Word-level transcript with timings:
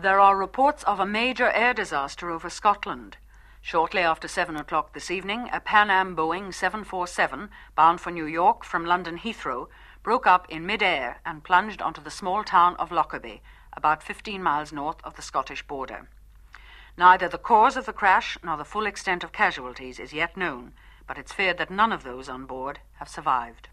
There 0.00 0.20
are 0.20 0.36
reports 0.36 0.84
of 0.84 1.00
a 1.00 1.06
major 1.06 1.50
air 1.50 1.74
disaster 1.74 2.30
over 2.30 2.48
Scotland. 2.48 3.16
Shortly 3.60 4.02
after 4.02 4.28
7 4.28 4.54
o'clock 4.54 4.92
this 4.92 5.10
evening, 5.10 5.50
a 5.52 5.58
Pan 5.58 5.90
Am 5.90 6.14
Boeing 6.14 6.54
747, 6.54 7.50
bound 7.74 8.00
for 8.00 8.12
New 8.12 8.24
York 8.24 8.64
from 8.64 8.86
London 8.86 9.18
Heathrow, 9.18 9.66
broke 10.04 10.24
up 10.24 10.46
in 10.48 10.64
mid-air 10.64 11.18
and 11.26 11.42
plunged 11.42 11.82
onto 11.82 12.00
the 12.00 12.12
small 12.12 12.44
town 12.44 12.76
of 12.76 12.92
Lockerbie, 12.92 13.42
about 13.72 14.04
15 14.04 14.40
miles 14.40 14.72
north 14.72 15.00
of 15.02 15.16
the 15.16 15.22
Scottish 15.22 15.66
border. 15.66 16.08
Neither 16.96 17.28
the 17.28 17.36
cause 17.36 17.76
of 17.76 17.84
the 17.84 17.92
crash 17.92 18.38
nor 18.44 18.56
the 18.56 18.64
full 18.64 18.86
extent 18.86 19.24
of 19.24 19.32
casualties 19.32 19.98
is 19.98 20.12
yet 20.12 20.36
known, 20.36 20.74
but 21.08 21.18
it's 21.18 21.32
feared 21.32 21.58
that 21.58 21.72
none 21.72 21.90
of 21.92 22.04
those 22.04 22.28
on 22.28 22.46
board 22.46 22.78
have 23.00 23.08
survived. 23.08 23.68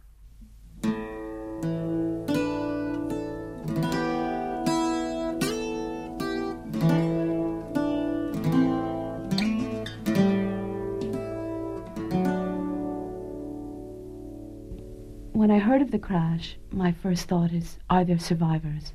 When 15.46 15.56
I 15.56 15.60
heard 15.60 15.84
of 15.84 15.92
the 15.92 16.00
crash, 16.00 16.58
my 16.72 16.92
first 16.92 17.28
thought 17.28 17.52
is, 17.52 17.78
are 17.88 18.04
there 18.04 18.18
survivors? 18.18 18.94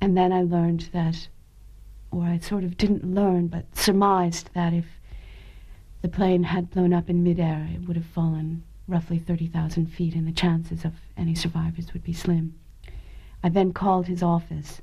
And 0.00 0.16
then 0.16 0.32
I 0.32 0.40
learned 0.40 0.88
that, 0.94 1.28
or 2.10 2.22
I 2.22 2.38
sort 2.38 2.64
of 2.64 2.78
didn't 2.78 3.04
learn, 3.04 3.48
but 3.48 3.76
surmised 3.76 4.48
that 4.54 4.72
if 4.72 4.86
the 6.00 6.08
plane 6.08 6.44
had 6.44 6.70
blown 6.70 6.94
up 6.94 7.10
in 7.10 7.22
midair, 7.22 7.68
it 7.74 7.86
would 7.86 7.98
have 7.98 8.06
fallen 8.06 8.62
roughly 8.88 9.18
30,000 9.18 9.84
feet, 9.84 10.14
and 10.14 10.26
the 10.26 10.32
chances 10.32 10.82
of 10.82 10.94
any 11.14 11.34
survivors 11.34 11.92
would 11.92 12.02
be 12.02 12.14
slim. 12.14 12.54
I 13.44 13.50
then 13.50 13.74
called 13.74 14.06
his 14.06 14.22
office, 14.22 14.80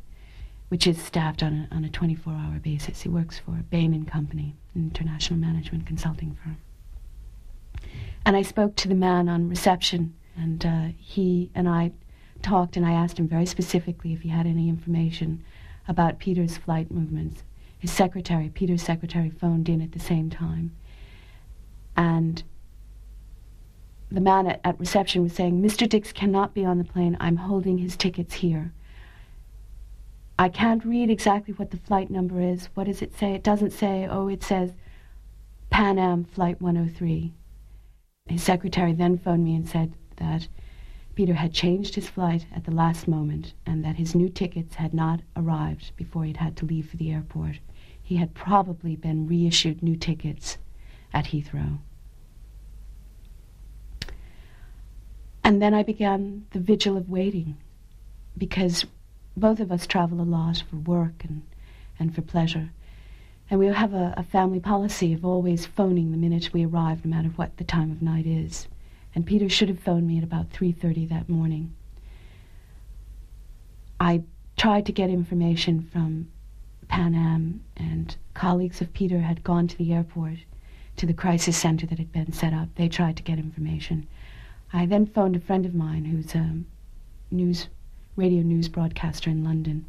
which 0.69 0.85
is 0.85 1.01
staffed 1.01 1.41
on 1.41 1.67
a, 1.71 1.75
on 1.75 1.85
a 1.85 1.89
24-hour 1.89 2.59
basis. 2.59 3.01
He 3.01 3.09
works 3.09 3.39
for 3.39 3.63
Bain 3.71 4.05
Company, 4.05 4.53
an 4.75 4.83
international 4.83 5.39
management 5.39 5.87
consulting 5.87 6.35
firm. 6.35 6.57
And 8.25 8.37
I 8.37 8.41
spoke 8.41 8.75
to 8.77 8.87
the 8.87 8.95
man 8.95 9.27
on 9.27 9.49
reception, 9.49 10.13
and 10.37 10.65
uh, 10.65 10.87
he 10.97 11.51
and 11.53 11.67
I 11.67 11.91
talked, 12.41 12.77
and 12.77 12.85
I 12.85 12.93
asked 12.93 13.19
him 13.19 13.27
very 13.27 13.45
specifically 13.45 14.13
if 14.13 14.21
he 14.21 14.29
had 14.29 14.45
any 14.45 14.69
information 14.69 15.43
about 15.87 16.19
Peter's 16.19 16.57
flight 16.57 16.89
movements. 16.89 17.43
His 17.77 17.91
secretary, 17.91 18.49
Peter's 18.49 18.81
secretary, 18.81 19.29
phoned 19.29 19.67
in 19.67 19.81
at 19.81 19.91
the 19.91 19.99
same 19.99 20.29
time. 20.29 20.71
And 21.97 22.43
the 24.09 24.21
man 24.21 24.47
at, 24.47 24.61
at 24.63 24.79
reception 24.79 25.23
was 25.23 25.33
saying, 25.33 25.61
Mr. 25.61 25.87
Dix 25.87 26.13
cannot 26.13 26.53
be 26.53 26.63
on 26.63 26.77
the 26.77 26.83
plane. 26.85 27.17
I'm 27.19 27.35
holding 27.35 27.79
his 27.79 27.97
tickets 27.97 28.35
here. 28.35 28.71
I 30.39 30.49
can't 30.49 30.85
read 30.85 31.09
exactly 31.09 31.53
what 31.53 31.71
the 31.71 31.77
flight 31.77 32.09
number 32.09 32.41
is. 32.41 32.69
What 32.73 32.85
does 32.85 33.01
it 33.01 33.17
say? 33.17 33.33
It 33.33 33.43
doesn't 33.43 33.71
say, 33.71 34.07
oh, 34.09 34.27
it 34.27 34.43
says 34.43 34.71
Pan 35.69 35.99
Am 35.99 36.23
Flight 36.23 36.61
103. 36.61 37.33
His 38.27 38.41
secretary 38.41 38.93
then 38.93 39.17
phoned 39.17 39.43
me 39.43 39.53
and 39.53 39.67
said 39.67 39.93
that 40.15 40.47
Peter 41.13 41.33
had 41.35 41.53
changed 41.53 41.95
his 41.95 42.09
flight 42.09 42.47
at 42.55 42.63
the 42.63 42.71
last 42.71 43.07
moment 43.07 43.53
and 43.65 43.83
that 43.83 43.97
his 43.97 44.15
new 44.15 44.29
tickets 44.29 44.75
had 44.75 44.93
not 44.93 45.21
arrived 45.35 45.91
before 45.97 46.23
he'd 46.23 46.37
had 46.37 46.55
to 46.57 46.65
leave 46.65 46.89
for 46.89 46.97
the 46.97 47.11
airport. 47.11 47.59
He 48.01 48.15
had 48.15 48.33
probably 48.33 48.95
been 48.95 49.27
reissued 49.27 49.83
new 49.83 49.95
tickets 49.95 50.57
at 51.13 51.27
Heathrow. 51.27 51.79
And 55.43 55.61
then 55.61 55.73
I 55.73 55.83
began 55.83 56.45
the 56.51 56.59
vigil 56.59 56.97
of 56.97 57.09
waiting 57.09 57.57
because 58.37 58.85
both 59.35 59.59
of 59.59 59.71
us 59.71 59.85
travel 59.85 60.21
a 60.21 60.23
lot 60.23 60.63
for 60.69 60.77
work 60.77 61.23
and, 61.23 61.43
and 61.99 62.15
for 62.15 62.21
pleasure. 62.21 62.71
And 63.53 63.59
we 63.59 63.67
have 63.67 63.93
a, 63.93 64.15
a 64.17 64.23
family 64.23 64.59
policy 64.59 65.13
of 65.13 65.23
always 65.23 65.67
phoning 65.67 66.09
the 66.09 66.17
minute 66.17 66.51
we 66.53 66.65
arrive, 66.65 67.05
no 67.05 67.15
matter 67.15 67.29
what 67.35 67.55
the 67.57 67.63
time 67.63 67.91
of 67.91 68.01
night 68.01 68.25
is. 68.25 68.67
And 69.13 69.27
Peter 69.27 69.47
should 69.47 69.69
have 69.69 69.79
phoned 69.79 70.07
me 70.07 70.17
at 70.17 70.23
about 70.23 70.49
3.30 70.49 71.07
that 71.09 71.29
morning. 71.29 71.71
I 73.99 74.23
tried 74.57 74.87
to 74.87 74.91
get 74.91 75.11
information 75.11 75.87
from 75.93 76.31
Pan 76.87 77.13
Am, 77.13 77.63
and 77.77 78.15
colleagues 78.33 78.81
of 78.81 78.91
Peter 78.91 79.19
had 79.19 79.43
gone 79.43 79.67
to 79.67 79.77
the 79.77 79.93
airport, 79.93 80.39
to 80.97 81.05
the 81.05 81.13
crisis 81.13 81.55
center 81.55 81.85
that 81.85 81.99
had 81.99 82.11
been 82.11 82.33
set 82.33 82.53
up. 82.53 82.69
They 82.73 82.89
tried 82.89 83.17
to 83.17 83.23
get 83.23 83.37
information. 83.37 84.07
I 84.73 84.87
then 84.87 85.05
phoned 85.05 85.35
a 85.35 85.39
friend 85.39 85.67
of 85.67 85.75
mine 85.75 86.05
who's 86.05 86.33
a 86.33 86.57
news, 87.29 87.67
radio 88.15 88.41
news 88.41 88.67
broadcaster 88.67 89.29
in 89.29 89.43
London, 89.43 89.85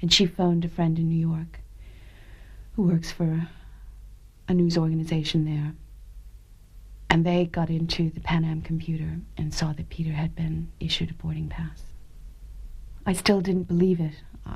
and 0.00 0.12
she 0.12 0.24
phoned 0.24 0.64
a 0.64 0.68
friend 0.68 1.00
in 1.00 1.08
New 1.08 1.18
York 1.18 1.58
who 2.78 2.84
works 2.84 3.10
for 3.10 3.48
a 4.46 4.54
news 4.54 4.78
organization 4.78 5.44
there. 5.44 5.74
And 7.10 7.26
they 7.26 7.46
got 7.46 7.70
into 7.70 8.08
the 8.10 8.20
Pan 8.20 8.44
Am 8.44 8.62
computer 8.62 9.16
and 9.36 9.52
saw 9.52 9.72
that 9.72 9.88
Peter 9.88 10.12
had 10.12 10.36
been 10.36 10.70
issued 10.78 11.10
a 11.10 11.14
boarding 11.14 11.48
pass. 11.48 11.82
I 13.04 13.14
still 13.14 13.40
didn't 13.40 13.66
believe 13.66 13.98
it. 13.98 14.12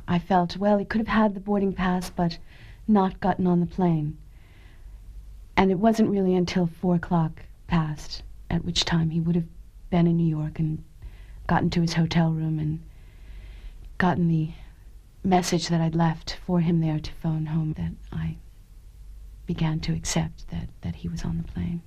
I 0.06 0.20
felt, 0.20 0.56
well, 0.56 0.78
he 0.78 0.84
could 0.84 1.00
have 1.00 1.08
had 1.08 1.34
the 1.34 1.40
boarding 1.40 1.72
pass, 1.72 2.10
but 2.10 2.38
not 2.86 3.18
gotten 3.18 3.48
on 3.48 3.58
the 3.58 3.66
plane. 3.66 4.16
And 5.56 5.72
it 5.72 5.80
wasn't 5.80 6.10
really 6.10 6.36
until 6.36 6.68
four 6.80 6.94
o'clock 6.94 7.42
passed, 7.66 8.22
at 8.48 8.64
which 8.64 8.84
time 8.84 9.10
he 9.10 9.18
would 9.18 9.34
have 9.34 9.48
been 9.90 10.06
in 10.06 10.16
New 10.16 10.28
York 10.28 10.60
and 10.60 10.84
gotten 11.48 11.70
to 11.70 11.80
his 11.80 11.94
hotel 11.94 12.30
room 12.30 12.60
and 12.60 12.78
gotten 13.98 14.28
the 14.28 14.52
message 15.24 15.68
that 15.68 15.80
I'd 15.80 15.94
left 15.94 16.38
for 16.44 16.60
him 16.60 16.80
there 16.80 16.98
to 16.98 17.12
phone 17.12 17.46
home 17.46 17.74
that 17.74 17.92
I 18.12 18.36
began 19.46 19.80
to 19.80 19.92
accept 19.92 20.48
that, 20.50 20.68
that 20.82 20.96
he 20.96 21.08
was 21.08 21.24
on 21.24 21.38
the 21.38 21.44
plane. 21.44 21.82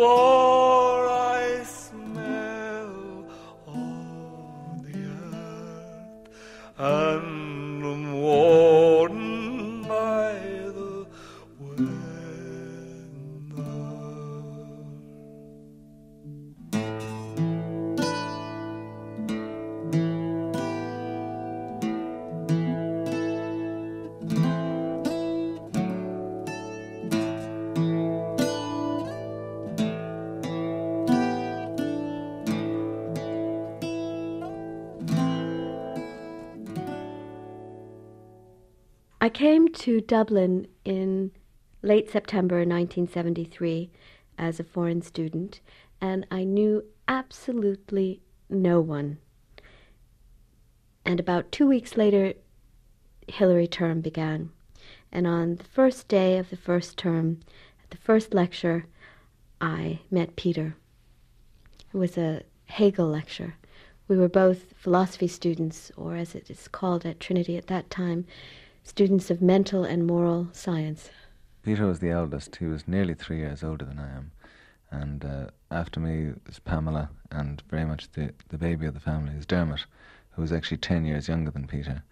I 0.00 0.37
to 39.88 40.02
Dublin 40.02 40.66
in 40.84 41.30
late 41.80 42.10
September 42.10 42.56
1973 42.56 43.90
as 44.36 44.60
a 44.60 44.64
foreign 44.64 45.00
student, 45.00 45.60
and 45.98 46.26
I 46.30 46.44
knew 46.44 46.84
absolutely 47.08 48.20
no 48.50 48.82
one. 48.82 49.16
And 51.06 51.18
about 51.18 51.50
two 51.50 51.66
weeks 51.66 51.96
later, 51.96 52.34
Hilary 53.28 53.66
term 53.66 54.02
began. 54.02 54.50
And 55.10 55.26
on 55.26 55.56
the 55.56 55.64
first 55.64 56.06
day 56.06 56.36
of 56.36 56.50
the 56.50 56.58
first 56.58 56.98
term, 56.98 57.40
at 57.82 57.88
the 57.88 57.96
first 57.96 58.34
lecture, 58.34 58.84
I 59.58 60.00
met 60.10 60.36
Peter. 60.36 60.76
It 61.94 61.96
was 61.96 62.18
a 62.18 62.42
Hegel 62.66 63.08
lecture. 63.08 63.54
We 64.06 64.18
were 64.18 64.28
both 64.28 64.74
philosophy 64.76 65.28
students, 65.28 65.90
or 65.96 66.14
as 66.14 66.34
it 66.34 66.50
is 66.50 66.68
called 66.68 67.06
at 67.06 67.20
Trinity 67.20 67.56
at 67.56 67.68
that 67.68 67.88
time, 67.88 68.26
students 68.88 69.30
of 69.30 69.42
mental 69.42 69.84
and 69.84 70.06
moral 70.06 70.48
science. 70.52 71.10
Peter 71.62 71.86
was 71.86 72.00
the 72.00 72.10
eldest. 72.10 72.56
He 72.56 72.64
was 72.64 72.88
nearly 72.88 73.12
three 73.12 73.36
years 73.36 73.62
older 73.62 73.84
than 73.84 73.98
I 73.98 74.10
am. 74.16 74.30
And 74.90 75.24
uh, 75.24 75.50
after 75.70 76.00
me 76.00 76.32
was 76.46 76.58
Pamela, 76.58 77.10
and 77.30 77.62
very 77.68 77.84
much 77.84 78.10
the, 78.12 78.32
the 78.48 78.56
baby 78.56 78.86
of 78.86 78.94
the 78.94 79.00
family 79.00 79.34
is 79.36 79.44
Dermot, 79.44 79.84
who 80.30 80.40
was 80.40 80.52
actually 80.52 80.78
10 80.78 81.04
years 81.04 81.28
younger 81.28 81.50
than 81.50 81.66
Peter. 81.66 82.02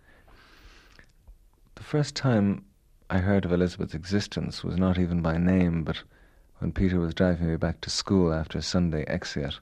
The 1.76 1.82
first 1.82 2.14
time 2.14 2.67
I 3.08 3.19
heard 3.19 3.46
of 3.46 3.52
Elizabeth's 3.52 3.94
existence 3.94 4.62
was 4.62 4.76
not 4.76 4.99
even 4.99 5.23
by 5.23 5.38
name, 5.38 5.82
but 5.82 6.02
when 6.58 6.73
Peter 6.73 7.00
was 7.00 7.14
driving 7.14 7.49
me 7.49 7.56
back 7.56 7.81
to 7.81 7.90
school 7.90 8.34
after 8.34 8.61
Sunday 8.61 9.05
exeat, 9.05 9.61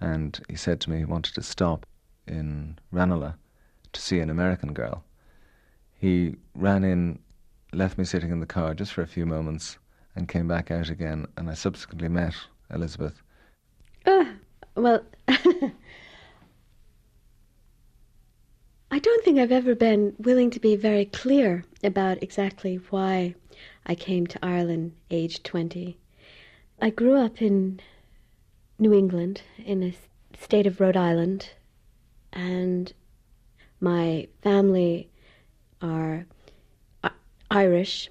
and 0.00 0.40
he 0.48 0.56
said 0.56 0.80
to 0.80 0.90
me 0.90 0.98
he 0.98 1.04
wanted 1.04 1.34
to 1.34 1.42
stop 1.42 1.84
in 2.26 2.78
Ranelagh 2.90 3.34
to 3.92 4.00
see 4.00 4.20
an 4.20 4.30
American 4.30 4.72
girl. 4.72 5.04
He 5.98 6.36
ran 6.54 6.84
in, 6.84 7.18
left 7.72 7.98
me 7.98 8.04
sitting 8.04 8.30
in 8.30 8.40
the 8.40 8.46
car 8.46 8.72
just 8.72 8.92
for 8.92 9.02
a 9.02 9.06
few 9.06 9.26
moments, 9.26 9.78
and 10.14 10.28
came 10.28 10.46
back 10.46 10.70
out 10.70 10.88
again, 10.88 11.26
and 11.36 11.50
I 11.50 11.54
subsequently 11.54 12.08
met 12.08 12.34
Elizabeth. 12.72 13.20
Uh, 14.06 14.24
well, 14.76 15.02
I 15.28 15.72
don't 19.00 19.24
think 19.24 19.38
I've 19.38 19.52
ever 19.52 19.74
been 19.74 20.14
willing 20.18 20.50
to 20.50 20.60
be 20.60 20.76
very 20.76 21.04
clear 21.04 21.64
about 21.82 22.22
exactly 22.22 22.76
why 22.90 23.34
I 23.84 23.94
came 23.94 24.26
to 24.28 24.44
Ireland 24.44 24.92
aged 25.10 25.44
20. 25.44 25.98
I 26.80 26.90
grew 26.90 27.16
up 27.16 27.42
in 27.42 27.80
New 28.78 28.94
England, 28.94 29.42
in 29.58 29.80
the 29.80 29.94
state 30.40 30.66
of 30.66 30.80
Rhode 30.80 30.96
Island, 30.96 31.50
and 32.32 32.92
my 33.80 34.28
family 34.42 35.10
are 35.80 36.26
uh, 37.04 37.10
Irish, 37.50 38.10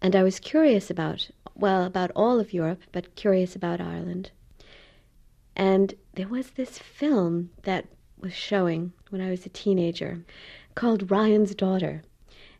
and 0.00 0.14
I 0.14 0.22
was 0.22 0.40
curious 0.40 0.90
about, 0.90 1.30
well, 1.54 1.84
about 1.84 2.10
all 2.14 2.40
of 2.40 2.52
Europe, 2.52 2.82
but 2.92 3.14
curious 3.14 3.54
about 3.56 3.80
Ireland. 3.80 4.30
And 5.56 5.94
there 6.14 6.28
was 6.28 6.50
this 6.50 6.78
film 6.78 7.50
that 7.62 7.86
was 8.18 8.32
showing 8.32 8.92
when 9.10 9.20
I 9.20 9.30
was 9.30 9.46
a 9.46 9.50
teenager 9.50 10.24
called 10.74 11.10
Ryan's 11.10 11.54
Daughter. 11.54 12.02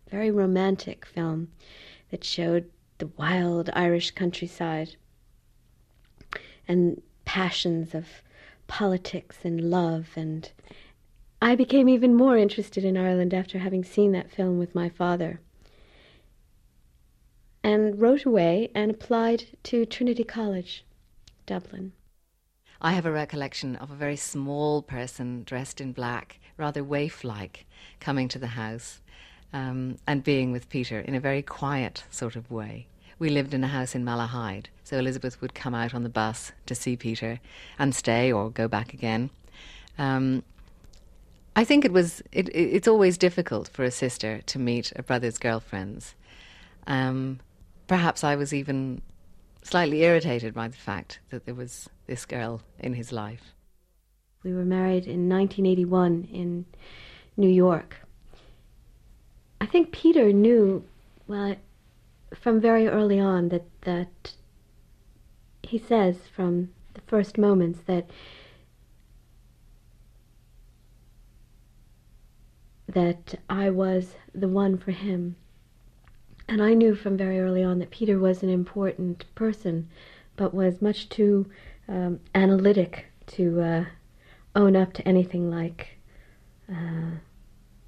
A 0.06 0.10
very 0.10 0.30
romantic 0.30 1.04
film 1.04 1.48
that 2.10 2.22
showed 2.22 2.70
the 2.98 3.08
wild 3.16 3.70
Irish 3.72 4.12
countryside 4.12 4.96
and 6.68 7.02
passions 7.24 7.94
of 7.94 8.06
politics 8.66 9.38
and 9.44 9.70
love 9.70 10.08
and 10.16 10.50
I 11.44 11.56
became 11.56 11.90
even 11.90 12.14
more 12.14 12.38
interested 12.38 12.86
in 12.86 12.96
Ireland 12.96 13.34
after 13.34 13.58
having 13.58 13.84
seen 13.84 14.12
that 14.12 14.30
film 14.30 14.58
with 14.58 14.74
my 14.74 14.88
father 14.88 15.40
and 17.62 18.00
wrote 18.00 18.24
away 18.24 18.70
and 18.74 18.90
applied 18.90 19.44
to 19.64 19.84
Trinity 19.84 20.24
College, 20.24 20.86
Dublin. 21.44 21.92
I 22.80 22.92
have 22.92 23.04
a 23.04 23.12
recollection 23.12 23.76
of 23.76 23.90
a 23.90 23.94
very 23.94 24.16
small 24.16 24.80
person 24.80 25.42
dressed 25.42 25.82
in 25.82 25.92
black, 25.92 26.40
rather 26.56 26.82
waif 26.82 27.22
like, 27.24 27.66
coming 28.00 28.26
to 28.28 28.38
the 28.38 28.56
house 28.56 29.02
um, 29.52 29.98
and 30.06 30.24
being 30.24 30.50
with 30.50 30.70
Peter 30.70 31.00
in 31.00 31.14
a 31.14 31.20
very 31.20 31.42
quiet 31.42 32.04
sort 32.08 32.36
of 32.36 32.50
way. 32.50 32.86
We 33.18 33.28
lived 33.28 33.52
in 33.52 33.62
a 33.62 33.68
house 33.68 33.94
in 33.94 34.02
Malahide, 34.02 34.68
so 34.82 34.96
Elizabeth 34.96 35.42
would 35.42 35.52
come 35.52 35.74
out 35.74 35.92
on 35.92 36.04
the 36.04 36.08
bus 36.08 36.52
to 36.64 36.74
see 36.74 36.96
Peter 36.96 37.38
and 37.78 37.94
stay 37.94 38.32
or 38.32 38.48
go 38.48 38.66
back 38.66 38.94
again. 38.94 39.28
Um, 39.98 40.42
I 41.56 41.64
think 41.64 41.84
it 41.84 41.92
was. 41.92 42.22
It, 42.32 42.48
it's 42.54 42.88
always 42.88 43.16
difficult 43.16 43.68
for 43.68 43.84
a 43.84 43.90
sister 43.90 44.40
to 44.46 44.58
meet 44.58 44.92
a 44.96 45.02
brother's 45.02 45.38
girlfriends. 45.38 46.14
Um, 46.86 47.40
perhaps 47.86 48.24
I 48.24 48.34
was 48.36 48.52
even 48.52 49.02
slightly 49.62 50.02
irritated 50.02 50.52
by 50.52 50.68
the 50.68 50.76
fact 50.76 51.20
that 51.30 51.46
there 51.46 51.54
was 51.54 51.88
this 52.06 52.26
girl 52.26 52.62
in 52.78 52.94
his 52.94 53.12
life. 53.12 53.54
We 54.42 54.52
were 54.52 54.64
married 54.64 55.06
in 55.06 55.28
1981 55.28 56.28
in 56.30 56.66
New 57.36 57.48
York. 57.48 57.96
I 59.60 59.66
think 59.66 59.92
Peter 59.92 60.32
knew, 60.32 60.84
well, 61.26 61.56
from 62.34 62.60
very 62.60 62.86
early 62.86 63.18
on 63.18 63.48
that 63.48 63.64
that 63.82 64.32
he 65.62 65.78
says 65.78 66.18
from 66.34 66.70
the 66.92 67.00
first 67.06 67.38
moments 67.38 67.80
that 67.86 68.10
that 72.94 73.34
I 73.50 73.70
was 73.70 74.14
the 74.34 74.48
one 74.48 74.78
for 74.78 74.92
him. 74.92 75.36
And 76.48 76.62
I 76.62 76.74
knew 76.74 76.94
from 76.94 77.16
very 77.16 77.40
early 77.40 77.62
on 77.62 77.78
that 77.78 77.90
Peter 77.90 78.18
was 78.18 78.42
an 78.42 78.50
important 78.50 79.24
person, 79.34 79.88
but 80.36 80.54
was 80.54 80.82
much 80.82 81.08
too 81.08 81.50
um, 81.88 82.20
analytic 82.34 83.06
to 83.26 83.60
uh, 83.60 83.84
own 84.54 84.76
up 84.76 84.92
to 84.94 85.08
anything 85.08 85.50
like 85.50 85.88
uh, 86.70 87.18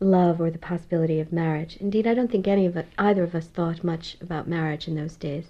love 0.00 0.40
or 0.40 0.50
the 0.50 0.58
possibility 0.58 1.20
of 1.20 1.32
marriage. 1.32 1.76
Indeed, 1.80 2.06
I 2.06 2.14
don't 2.14 2.30
think 2.30 2.48
any 2.48 2.66
of 2.66 2.76
it, 2.76 2.86
either 2.98 3.22
of 3.22 3.34
us 3.34 3.46
thought 3.46 3.84
much 3.84 4.16
about 4.20 4.48
marriage 4.48 4.88
in 4.88 4.96
those 4.96 5.16
days. 5.16 5.46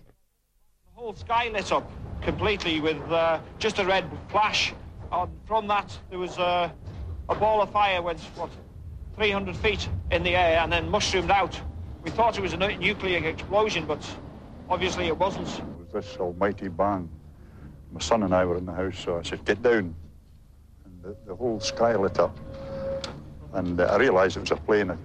The 0.95 1.01
whole 1.01 1.15
sky 1.15 1.49
lit 1.53 1.73
up 1.73 1.91
completely 2.23 2.81
with 2.81 3.01
uh, 3.11 3.41
just 3.59 3.79
a 3.79 3.85
red 3.85 4.05
flash. 4.29 4.75
from 5.47 5.67
that, 5.69 5.97
there 6.11 6.19
was 6.19 6.39
uh, 6.39 6.71
a 7.29 7.35
ball 7.35 7.63
of 7.63 7.71
fire 7.71 8.03
went, 8.03 8.21
what, 8.37 8.51
300 9.17 9.57
feet 9.57 9.89
in 10.11 10.23
the 10.23 10.37
air 10.37 10.61
and 10.61 10.71
then 10.73 10.89
mushroomed 10.91 11.31
out. 11.31 11.61
We 12.03 12.11
thought 12.11 12.39
it 12.39 12.43
was 12.43 12.53
a 12.53 12.57
nuclear 12.57 13.27
explosion, 13.27 13.87
but 13.87 14.07
obviously 14.69 15.07
it 15.07 15.17
wasn't. 15.17 15.49
It 15.49 15.65
was 15.79 15.89
this 15.93 16.17
almighty 16.19 16.69
bang. 16.69 17.09
My 17.93 18.01
son 18.01 18.23
and 18.23 18.35
I 18.35 18.45
were 18.45 18.59
in 18.59 18.67
the 18.67 18.73
house, 18.73 18.99
so 18.99 19.19
I 19.19 19.23
said, 19.23 19.45
get 19.45 19.63
down. 19.63 19.95
And 20.85 21.03
the, 21.03 21.17
the 21.27 21.35
whole 21.35 21.59
sky 21.61 21.97
lit 21.97 22.19
up. 22.19 22.39
And 23.55 23.81
uh, 23.81 23.85
I 23.85 23.97
realised 23.97 24.37
it 24.37 24.41
was 24.41 24.51
a 24.51 24.57
plane. 24.57 24.91
I 24.91 24.97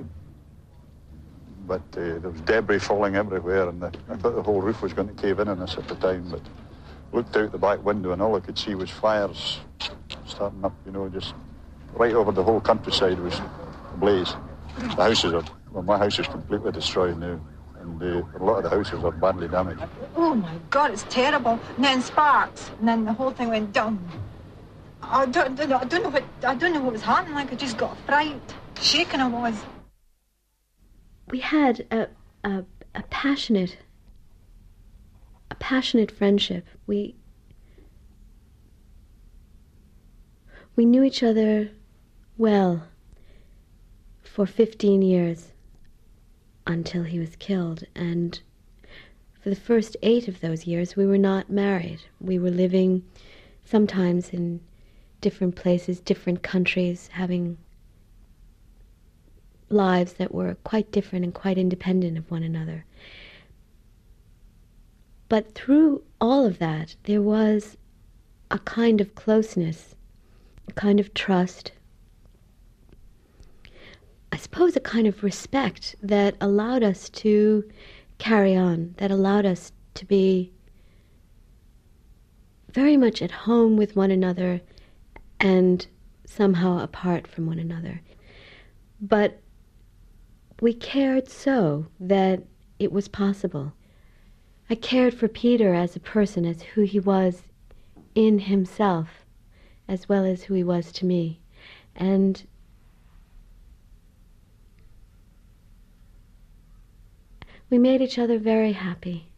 but 1.67 1.81
uh, 1.93 2.19
there 2.19 2.29
was 2.29 2.41
debris 2.41 2.79
falling 2.79 3.15
everywhere, 3.15 3.69
and 3.69 3.81
the, 3.81 3.93
I 4.09 4.17
thought 4.17 4.35
the 4.35 4.41
whole 4.41 4.61
roof 4.61 4.81
was 4.81 4.91
going 4.91 5.07
to 5.07 5.13
cave 5.13 5.39
in 5.39 5.47
on 5.47 5.61
us 5.61 5.77
at 5.77 5.87
the 5.87 5.95
time. 5.95 6.27
But 6.29 6.41
looked 7.13 7.37
out 7.37 7.51
the 7.53 7.57
back 7.57 7.81
window, 7.85 8.11
and 8.11 8.21
all 8.21 8.35
I 8.35 8.41
could 8.41 8.57
see 8.57 8.75
was 8.75 8.89
fires 8.89 9.59
starting 10.27 10.65
up, 10.65 10.73
you 10.85 10.91
know, 10.91 11.07
just 11.07 11.33
right 11.93 12.13
over 12.13 12.31
the 12.31 12.43
whole 12.43 12.59
countryside 12.59 13.19
was 13.19 13.39
ablaze. 13.93 14.35
The 14.77 15.03
houses 15.03 15.33
are, 15.33 15.43
well, 15.71 15.83
my 15.83 15.97
house 15.97 16.19
is 16.19 16.27
completely 16.27 16.71
destroyed 16.71 17.17
now 17.17 17.39
and 17.81 18.01
uh, 18.01 18.23
a 18.39 18.43
lot 18.43 18.57
of 18.57 18.63
the 18.63 18.69
houses 18.69 19.03
are 19.03 19.11
badly 19.11 19.47
damaged. 19.47 19.81
Oh 20.15 20.35
my 20.35 20.55
God, 20.69 20.91
it's 20.91 21.05
terrible. 21.09 21.59
And 21.75 21.83
then 21.83 22.01
sparks, 22.01 22.69
and 22.79 22.87
then 22.87 23.05
the 23.05 23.13
whole 23.13 23.31
thing 23.31 23.49
went 23.49 23.73
down. 23.73 23.99
I 25.01 25.25
don't, 25.25 25.59
I 25.59 25.83
don't 25.83 26.03
know 26.03 26.09
what 26.09 26.23
I 26.43 26.55
don't 26.55 26.73
know 26.73 26.81
what 26.81 26.93
was 26.93 27.01
happening. 27.01 27.35
Like 27.35 27.51
I 27.51 27.55
just 27.55 27.77
got 27.77 27.97
fright, 28.05 28.39
shaken 28.79 29.19
I 29.19 29.27
was. 29.27 29.55
We 31.29 31.39
had 31.39 31.85
a, 31.91 32.07
a 32.43 32.63
a 32.93 33.03
passionate 33.09 33.77
a 35.49 35.55
passionate 35.55 36.11
friendship. 36.11 36.67
We 36.85 37.15
we 40.75 40.85
knew 40.85 41.03
each 41.03 41.23
other 41.23 41.71
well 42.37 42.83
for 44.31 44.45
15 44.45 45.01
years 45.01 45.51
until 46.65 47.03
he 47.03 47.19
was 47.19 47.35
killed. 47.35 47.83
And 47.93 48.39
for 49.41 49.49
the 49.49 49.57
first 49.57 49.97
eight 50.01 50.29
of 50.29 50.39
those 50.39 50.65
years, 50.65 50.95
we 50.95 51.05
were 51.05 51.17
not 51.17 51.49
married. 51.49 51.99
We 52.21 52.39
were 52.39 52.49
living 52.49 53.03
sometimes 53.65 54.29
in 54.29 54.61
different 55.19 55.57
places, 55.57 55.99
different 55.99 56.43
countries, 56.43 57.09
having 57.11 57.57
lives 59.67 60.13
that 60.13 60.33
were 60.33 60.55
quite 60.63 60.93
different 60.93 61.25
and 61.25 61.33
quite 61.33 61.57
independent 61.57 62.17
of 62.17 62.31
one 62.31 62.43
another. 62.43 62.85
But 65.27 65.53
through 65.55 66.03
all 66.21 66.45
of 66.45 66.57
that, 66.59 66.95
there 67.03 67.21
was 67.21 67.75
a 68.49 68.59
kind 68.59 69.01
of 69.01 69.13
closeness, 69.15 69.95
a 70.69 70.71
kind 70.73 71.01
of 71.01 71.13
trust, 71.13 71.73
suppose, 74.51 74.75
a 74.75 74.81
kind 74.81 75.07
of 75.07 75.23
respect 75.23 75.95
that 76.03 76.35
allowed 76.41 76.83
us 76.83 77.09
to 77.09 77.63
carry 78.17 78.53
on, 78.53 78.93
that 78.97 79.09
allowed 79.09 79.45
us 79.45 79.71
to 79.93 80.05
be 80.05 80.51
very 82.73 82.97
much 82.97 83.21
at 83.21 83.31
home 83.31 83.77
with 83.77 83.95
one 83.95 84.11
another 84.11 84.59
and 85.39 85.87
somehow 86.25 86.79
apart 86.79 87.27
from 87.27 87.45
one 87.45 87.59
another. 87.59 88.01
But 88.99 89.39
we 90.59 90.73
cared 90.73 91.29
so 91.29 91.85
that 92.01 92.43
it 92.77 92.91
was 92.91 93.07
possible. 93.07 93.71
I 94.69 94.75
cared 94.75 95.13
for 95.13 95.29
Peter 95.29 95.73
as 95.73 95.95
a 95.95 96.01
person, 96.01 96.45
as 96.45 96.61
who 96.61 96.81
he 96.81 96.99
was 96.99 97.43
in 98.15 98.37
himself, 98.37 99.25
as 99.87 100.09
well 100.09 100.25
as 100.25 100.43
who 100.43 100.55
he 100.55 100.63
was 100.65 100.91
to 100.91 101.05
me. 101.05 101.39
And 101.95 102.45
we 107.71 107.79
made 107.79 108.01
each 108.01 108.19
other 108.19 108.37
very 108.37 108.73
happy. 108.73 109.29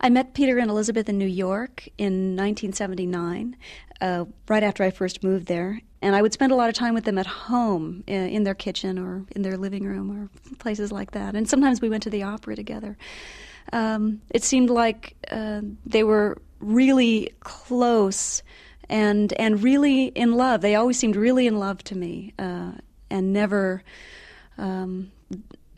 I 0.00 0.08
met 0.08 0.34
Peter 0.34 0.58
and 0.58 0.70
Elizabeth 0.70 1.08
in 1.08 1.18
New 1.18 1.26
York 1.26 1.88
in 1.98 2.36
1979, 2.36 3.56
uh, 4.00 4.24
right 4.48 4.62
after 4.62 4.84
I 4.84 4.90
first 4.90 5.22
moved 5.22 5.46
there. 5.46 5.80
And 6.00 6.14
I 6.14 6.22
would 6.22 6.32
spend 6.32 6.52
a 6.52 6.54
lot 6.54 6.68
of 6.68 6.74
time 6.74 6.94
with 6.94 7.04
them 7.04 7.18
at 7.18 7.26
home, 7.26 8.04
in, 8.06 8.28
in 8.28 8.44
their 8.44 8.54
kitchen 8.54 8.98
or 8.98 9.24
in 9.34 9.42
their 9.42 9.56
living 9.56 9.84
room 9.84 10.10
or 10.10 10.56
places 10.58 10.92
like 10.92 11.12
that. 11.12 11.34
And 11.34 11.48
sometimes 11.48 11.80
we 11.80 11.88
went 11.88 12.02
to 12.04 12.10
the 12.10 12.22
opera 12.22 12.54
together. 12.54 12.96
Um, 13.72 14.20
it 14.30 14.44
seemed 14.44 14.70
like 14.70 15.16
uh, 15.30 15.62
they 15.86 16.04
were 16.04 16.38
really 16.60 17.32
close 17.40 18.42
and 18.88 19.32
and 19.34 19.62
really 19.62 20.06
in 20.06 20.34
love. 20.34 20.60
They 20.60 20.74
always 20.74 20.98
seemed 20.98 21.16
really 21.16 21.46
in 21.46 21.58
love 21.58 21.82
to 21.84 21.96
me, 21.96 22.34
uh, 22.38 22.72
and 23.10 23.32
never 23.32 23.82
um, 24.58 25.10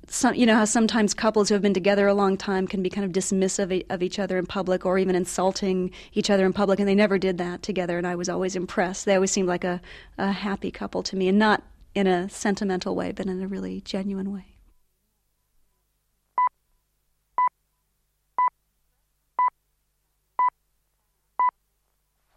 some, 0.08 0.34
you 0.34 0.46
know 0.46 0.54
how 0.54 0.64
sometimes 0.64 1.14
couples 1.14 1.48
who 1.48 1.54
have 1.54 1.62
been 1.62 1.74
together 1.74 2.06
a 2.06 2.14
long 2.14 2.36
time 2.36 2.66
can 2.66 2.82
be 2.82 2.90
kind 2.90 3.04
of 3.04 3.12
dismissive 3.12 3.84
of 3.90 4.02
each 4.02 4.18
other 4.18 4.38
in 4.38 4.46
public 4.46 4.86
or 4.86 4.98
even 4.98 5.14
insulting 5.14 5.90
each 6.12 6.30
other 6.30 6.46
in 6.46 6.52
public, 6.52 6.78
and 6.78 6.88
they 6.88 6.94
never 6.94 7.18
did 7.18 7.38
that 7.38 7.62
together. 7.62 7.98
And 7.98 8.06
I 8.06 8.14
was 8.14 8.28
always 8.28 8.56
impressed. 8.56 9.04
They 9.04 9.14
always 9.14 9.30
seemed 9.30 9.48
like 9.48 9.64
a, 9.64 9.80
a 10.18 10.32
happy 10.32 10.70
couple 10.70 11.02
to 11.04 11.16
me, 11.16 11.28
and 11.28 11.38
not 11.38 11.62
in 11.94 12.06
a 12.06 12.28
sentimental 12.28 12.94
way, 12.94 13.12
but 13.12 13.26
in 13.26 13.42
a 13.42 13.48
really 13.48 13.80
genuine 13.80 14.32
way. 14.32 14.55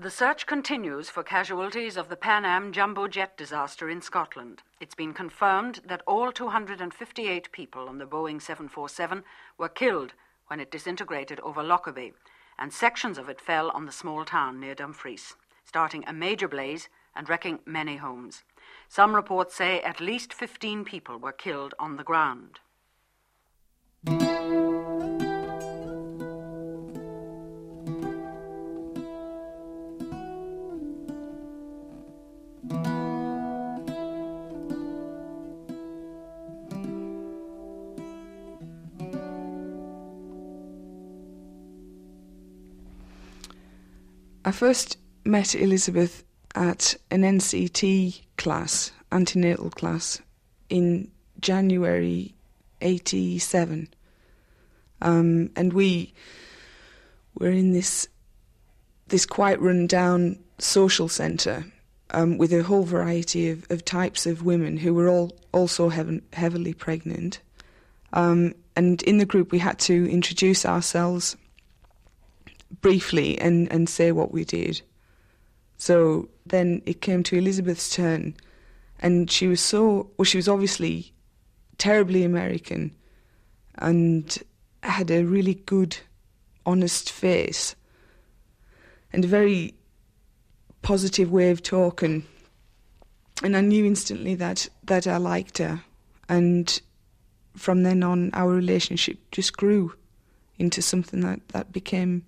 The 0.02 0.10
search 0.10 0.46
continues 0.46 1.10
for 1.10 1.24
casualties 1.24 1.98
of 1.98 2.08
the 2.08 2.16
Pan 2.16 2.46
Am 2.46 2.72
jumbo 2.72 3.10
jet 3.10 3.36
disaster 3.36 3.90
in 3.90 4.02
Scotland. 4.02 4.64
It's 4.80 4.96
been 4.96 5.14
confirmed 5.14 5.82
that 5.86 6.04
all 6.08 6.32
258 6.32 7.52
people 7.52 7.90
on 7.90 7.98
the 7.98 8.06
Boeing 8.06 8.42
747 8.42 9.26
were 9.58 9.68
killed 9.68 10.14
when 10.48 10.62
it 10.62 10.72
disintegrated 10.72 11.42
over 11.42 11.62
Lockerbie, 11.62 12.14
and 12.58 12.72
sections 12.72 13.18
of 13.18 13.28
it 13.28 13.42
fell 13.42 13.72
on 13.72 13.86
the 13.86 13.92
small 13.92 14.24
town 14.24 14.58
near 14.58 14.74
Dumfries, 14.74 15.36
starting 15.66 16.06
a 16.08 16.14
major 16.14 16.48
blaze 16.48 16.88
and 17.14 17.28
wrecking 17.28 17.60
many 17.66 17.98
homes. 17.98 18.44
Some 18.88 19.14
reports 19.14 19.54
say 19.54 19.82
at 19.82 20.00
least 20.00 20.34
15 20.34 20.86
people 20.86 21.18
were 21.18 21.34
killed 21.34 21.74
on 21.78 21.98
the 21.98 22.06
ground. 22.06 22.62
I 44.50 44.52
first 44.52 44.98
met 45.26 45.54
Elizabeth 45.54 46.24
at 46.56 46.96
an 47.12 47.22
NCT 47.22 48.22
class, 48.36 48.92
antenatal 49.12 49.70
class, 49.70 50.24
in 50.72 51.12
January 51.40 52.34
87. 52.82 53.90
Um, 55.04 55.52
and 55.56 55.72
we 55.72 56.16
were 57.36 57.52
in 57.52 57.74
this 57.74 58.08
this 59.10 59.28
quite 59.28 59.62
run 59.62 59.86
down 59.86 60.40
social 60.58 61.10
centre 61.10 61.64
um, 62.10 62.40
with 62.40 62.52
a 62.52 62.64
whole 62.64 62.86
variety 62.86 63.52
of, 63.52 63.70
of, 63.70 63.86
types 63.86 64.26
of 64.26 64.42
women 64.42 64.78
who 64.78 64.96
were 64.96 65.10
all 65.10 65.32
also 65.52 65.90
heav- 65.90 66.24
heavily 66.34 66.74
pregnant. 66.74 67.40
Um, 68.14 68.56
and 68.76 69.04
in 69.04 69.20
the 69.20 69.28
group, 69.28 69.52
we 69.52 69.60
had 69.60 69.78
to 69.82 70.10
introduce 70.10 70.66
ourselves 70.66 71.38
briefly 72.82 73.40
and, 73.40 73.72
and 73.72 73.90
say 73.90 74.12
what 74.12 74.32
we 74.32 74.44
did. 74.44 74.82
So 75.78 76.30
then 76.46 76.82
it 76.86 77.02
came 77.02 77.24
to 77.24 77.38
Elizabeth's 77.38 77.90
turn, 77.90 78.36
and 79.00 79.32
she 79.32 79.48
was 79.48 79.62
so 79.62 80.12
well, 80.18 80.26
she 80.26 80.38
was 80.38 80.50
obviously 80.50 81.14
terribly 81.78 82.24
American 82.24 82.94
and 83.76 84.38
had 84.84 85.10
a 85.10 85.24
really 85.24 85.56
good, 85.56 85.98
honest 86.66 87.12
face 87.12 87.76
and 89.12 89.26
a 89.26 89.28
very 89.28 89.74
positive 90.82 91.32
way 91.32 91.50
of 91.50 91.64
talking. 91.64 92.26
And 93.42 93.56
I 93.56 93.62
knew 93.62 93.86
instantly 93.86 94.36
that, 94.36 94.68
that 94.84 95.08
I 95.08 95.18
liked 95.18 95.58
her. 95.60 95.82
And 96.28 96.82
from 97.56 97.84
then 97.84 98.04
on, 98.04 98.32
our 98.34 98.50
relationship 98.50 99.18
just 99.32 99.56
grew 99.56 99.94
into 100.58 100.82
something 100.82 101.22
that, 101.22 101.48
that 101.50 101.72
became 101.72 102.26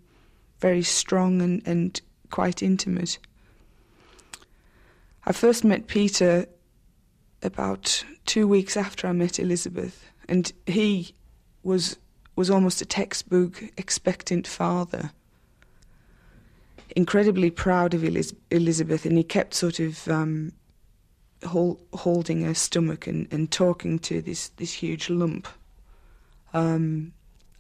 very 0.62 0.84
strong 0.84 1.42
and, 1.42 1.62
and 1.66 2.00
quite 2.30 2.64
intimate. 2.64 3.18
I 5.26 5.34
first 5.34 5.64
met 5.64 5.88
Peter 5.88 6.46
about 7.44 8.04
two 8.26 8.48
weeks 8.48 8.78
after 8.78 9.08
I 9.08 9.12
met 9.12 9.40
Elizabeth, 9.40 10.06
and 10.30 10.52
he 10.66 11.16
was 11.64 11.98
was 12.36 12.50
almost 12.50 12.82
a 12.82 12.86
textbook 12.86 13.62
expectant 13.78 14.48
father. 14.48 15.12
Incredibly 16.96 17.52
proud 17.52 17.94
of 17.94 18.04
Eliz- 18.04 18.36
Elizabeth, 18.50 19.06
and 19.06 19.18
he 19.18 19.24
kept 19.24 19.54
sort 19.54 19.80
of 19.80 20.08
um, 20.08 20.54
hold, 21.46 21.80
holding 21.94 22.44
her 22.44 22.54
stomach 22.54 23.06
and, 23.08 23.28
and 23.32 23.52
talking 23.52 24.00
to 24.00 24.22
this 24.22 24.50
this 24.58 24.74
huge 24.74 25.10
lump. 25.10 25.48
Um, 26.54 27.14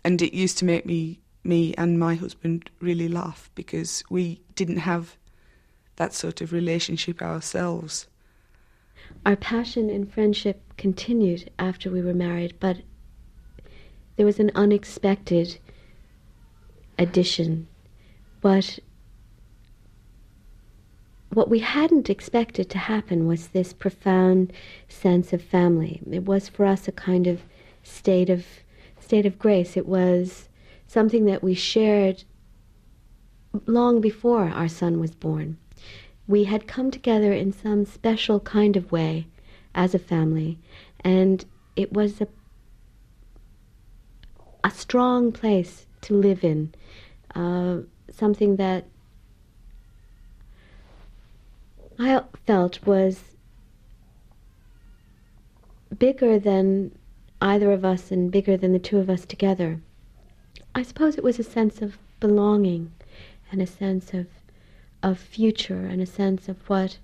and 0.04 0.22
it 0.22 0.34
used 0.34 0.58
to 0.60 0.66
make 0.66 0.86
me 0.86 1.20
me 1.44 1.74
and 1.78 2.00
my 2.00 2.16
husband 2.16 2.70
really 2.80 3.08
laugh 3.08 3.50
because 3.56 4.04
we 4.10 4.42
didn't 4.56 4.78
have 4.78 5.18
that 5.96 6.14
sort 6.14 6.42
of 6.42 6.54
relationship 6.54 7.22
ourselves. 7.22 8.08
Our 9.26 9.36
passion 9.36 9.90
and 9.90 10.12
friendship 10.12 10.62
continued 10.78 11.50
after 11.60 11.90
we 11.92 12.02
were 12.02 12.14
married, 12.14 12.56
but 12.60 12.78
there 14.16 14.26
was 14.26 14.40
an 14.40 14.52
unexpected 14.56 15.58
addition. 16.98 17.68
But 18.42 18.80
what 21.30 21.50
we 21.50 21.60
hadn't 21.60 22.10
expected 22.10 22.70
to 22.70 22.78
happen 22.78 23.28
was 23.28 23.48
this 23.48 23.74
profound 23.74 24.52
sense 24.90 25.34
of 25.34 25.42
family. 25.42 26.02
It 26.12 26.26
was 26.26 26.50
for 26.50 26.66
us 26.66 26.88
a 26.88 26.92
kind 26.92 27.26
of 27.28 27.42
state 27.84 28.30
of 28.30 28.46
state 29.00 29.26
of 29.26 29.40
grace. 29.40 29.78
It 29.78 29.88
was 29.88 30.50
something 30.92 31.24
that 31.24 31.42
we 31.42 31.54
shared 31.54 32.22
long 33.66 34.02
before 34.02 34.50
our 34.50 34.68
son 34.68 35.00
was 35.00 35.16
born. 35.16 35.58
We 36.28 36.44
had 36.44 36.68
come 36.68 36.92
together 36.92 37.32
in 37.32 37.54
some 37.54 37.86
special 37.86 38.42
kind 38.42 38.76
of 38.76 38.92
way 38.92 39.28
as 39.74 39.96
a 39.96 40.00
family, 40.00 40.60
and 41.00 41.46
it 41.78 41.94
was 41.94 42.20
a, 42.20 42.28
a 44.66 44.70
strong 44.70 45.32
place 45.32 45.86
to 46.02 46.14
live 46.14 46.44
in, 46.44 46.74
uh, 47.36 47.78
something 48.12 48.58
that 48.58 48.84
I 51.98 52.22
felt 52.46 52.86
was 52.86 53.24
bigger 55.98 56.38
than 56.38 56.92
either 57.40 57.72
of 57.72 57.86
us 57.86 58.12
and 58.12 58.30
bigger 58.30 58.58
than 58.58 58.74
the 58.74 58.80
two 58.80 58.98
of 58.98 59.10
us 59.10 59.26
together. 59.26 59.80
I 60.74 60.84
suppose 60.84 61.18
it 61.18 61.24
was 61.24 61.38
a 61.38 61.44
sense 61.44 61.82
of 61.82 61.98
belonging 62.20 62.94
and 63.52 63.62
a 63.62 63.68
sense 63.68 64.14
of 64.14 64.28
of 65.04 65.18
future 65.18 65.86
and 65.86 66.02
a 66.02 66.06
sense 66.06 66.48
of 66.48 66.70
what 66.70 66.98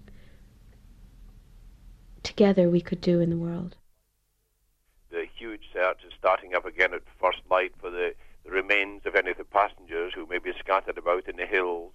together 2.24 2.69
we 2.69 2.81
could 2.81 3.01
do 3.01 3.19
in 3.19 3.29
the 3.29 3.38
world. 3.38 3.75
The 5.09 5.25
huge 5.36 5.69
search 5.74 6.00
is 6.05 6.13
starting 6.17 6.53
up 6.53 6.65
again 6.65 6.93
at 6.93 7.01
first 7.19 7.39
light 7.50 7.74
for 7.79 7.89
the, 7.89 8.13
the 8.45 8.51
remains 8.51 9.05
of 9.05 9.15
any 9.15 9.31
of 9.31 9.38
the 9.38 9.45
passengers 9.45 10.13
who 10.13 10.27
may 10.27 10.38
be 10.38 10.53
scattered 10.59 10.97
about 10.97 11.27
in 11.27 11.38
the 11.38 11.45
hills. 11.45 11.93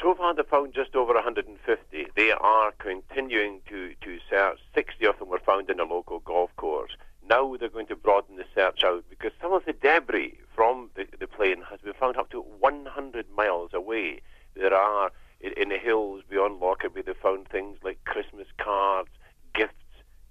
So 0.00 0.14
far, 0.14 0.34
they've 0.34 0.46
found 0.46 0.74
just 0.74 0.96
over 0.96 1.14
150. 1.14 2.06
They 2.16 2.32
are 2.32 2.72
continuing 2.78 3.60
to, 3.68 3.94
to 4.00 4.18
search. 4.28 4.58
60 4.74 5.06
of 5.06 5.18
them 5.18 5.28
were 5.28 5.38
found 5.38 5.70
in 5.70 5.78
a 5.78 5.84
local 5.84 6.20
golf 6.20 6.50
course. 6.56 6.92
Now 7.28 7.56
they're 7.56 7.68
going 7.68 7.86
to 7.86 7.96
broaden 7.96 8.36
the 8.36 8.44
search 8.54 8.84
out 8.84 9.04
because 9.08 9.32
some 9.40 9.52
of 9.52 9.64
the 9.64 9.72
debris 9.72 10.38
from 10.54 10.90
the, 10.94 11.06
the 11.18 11.26
plane 11.26 11.62
has 11.70 11.80
been 11.80 11.94
found 11.94 12.16
up 12.16 12.30
to 12.30 12.40
100 12.40 13.26
miles 13.36 13.70
away. 13.72 14.20
There 14.54 14.74
are, 14.74 15.10
in, 15.40 15.52
in 15.52 15.68
the 15.70 15.78
hills 15.78 16.22
beyond 16.28 16.60
Lockerbie, 16.60 17.02
they 17.02 17.14
found 17.14 17.48
things 17.48 17.78
like 17.82 18.04
Christmas 18.04 18.48
cards, 18.58 19.10
gifts, 19.54 19.72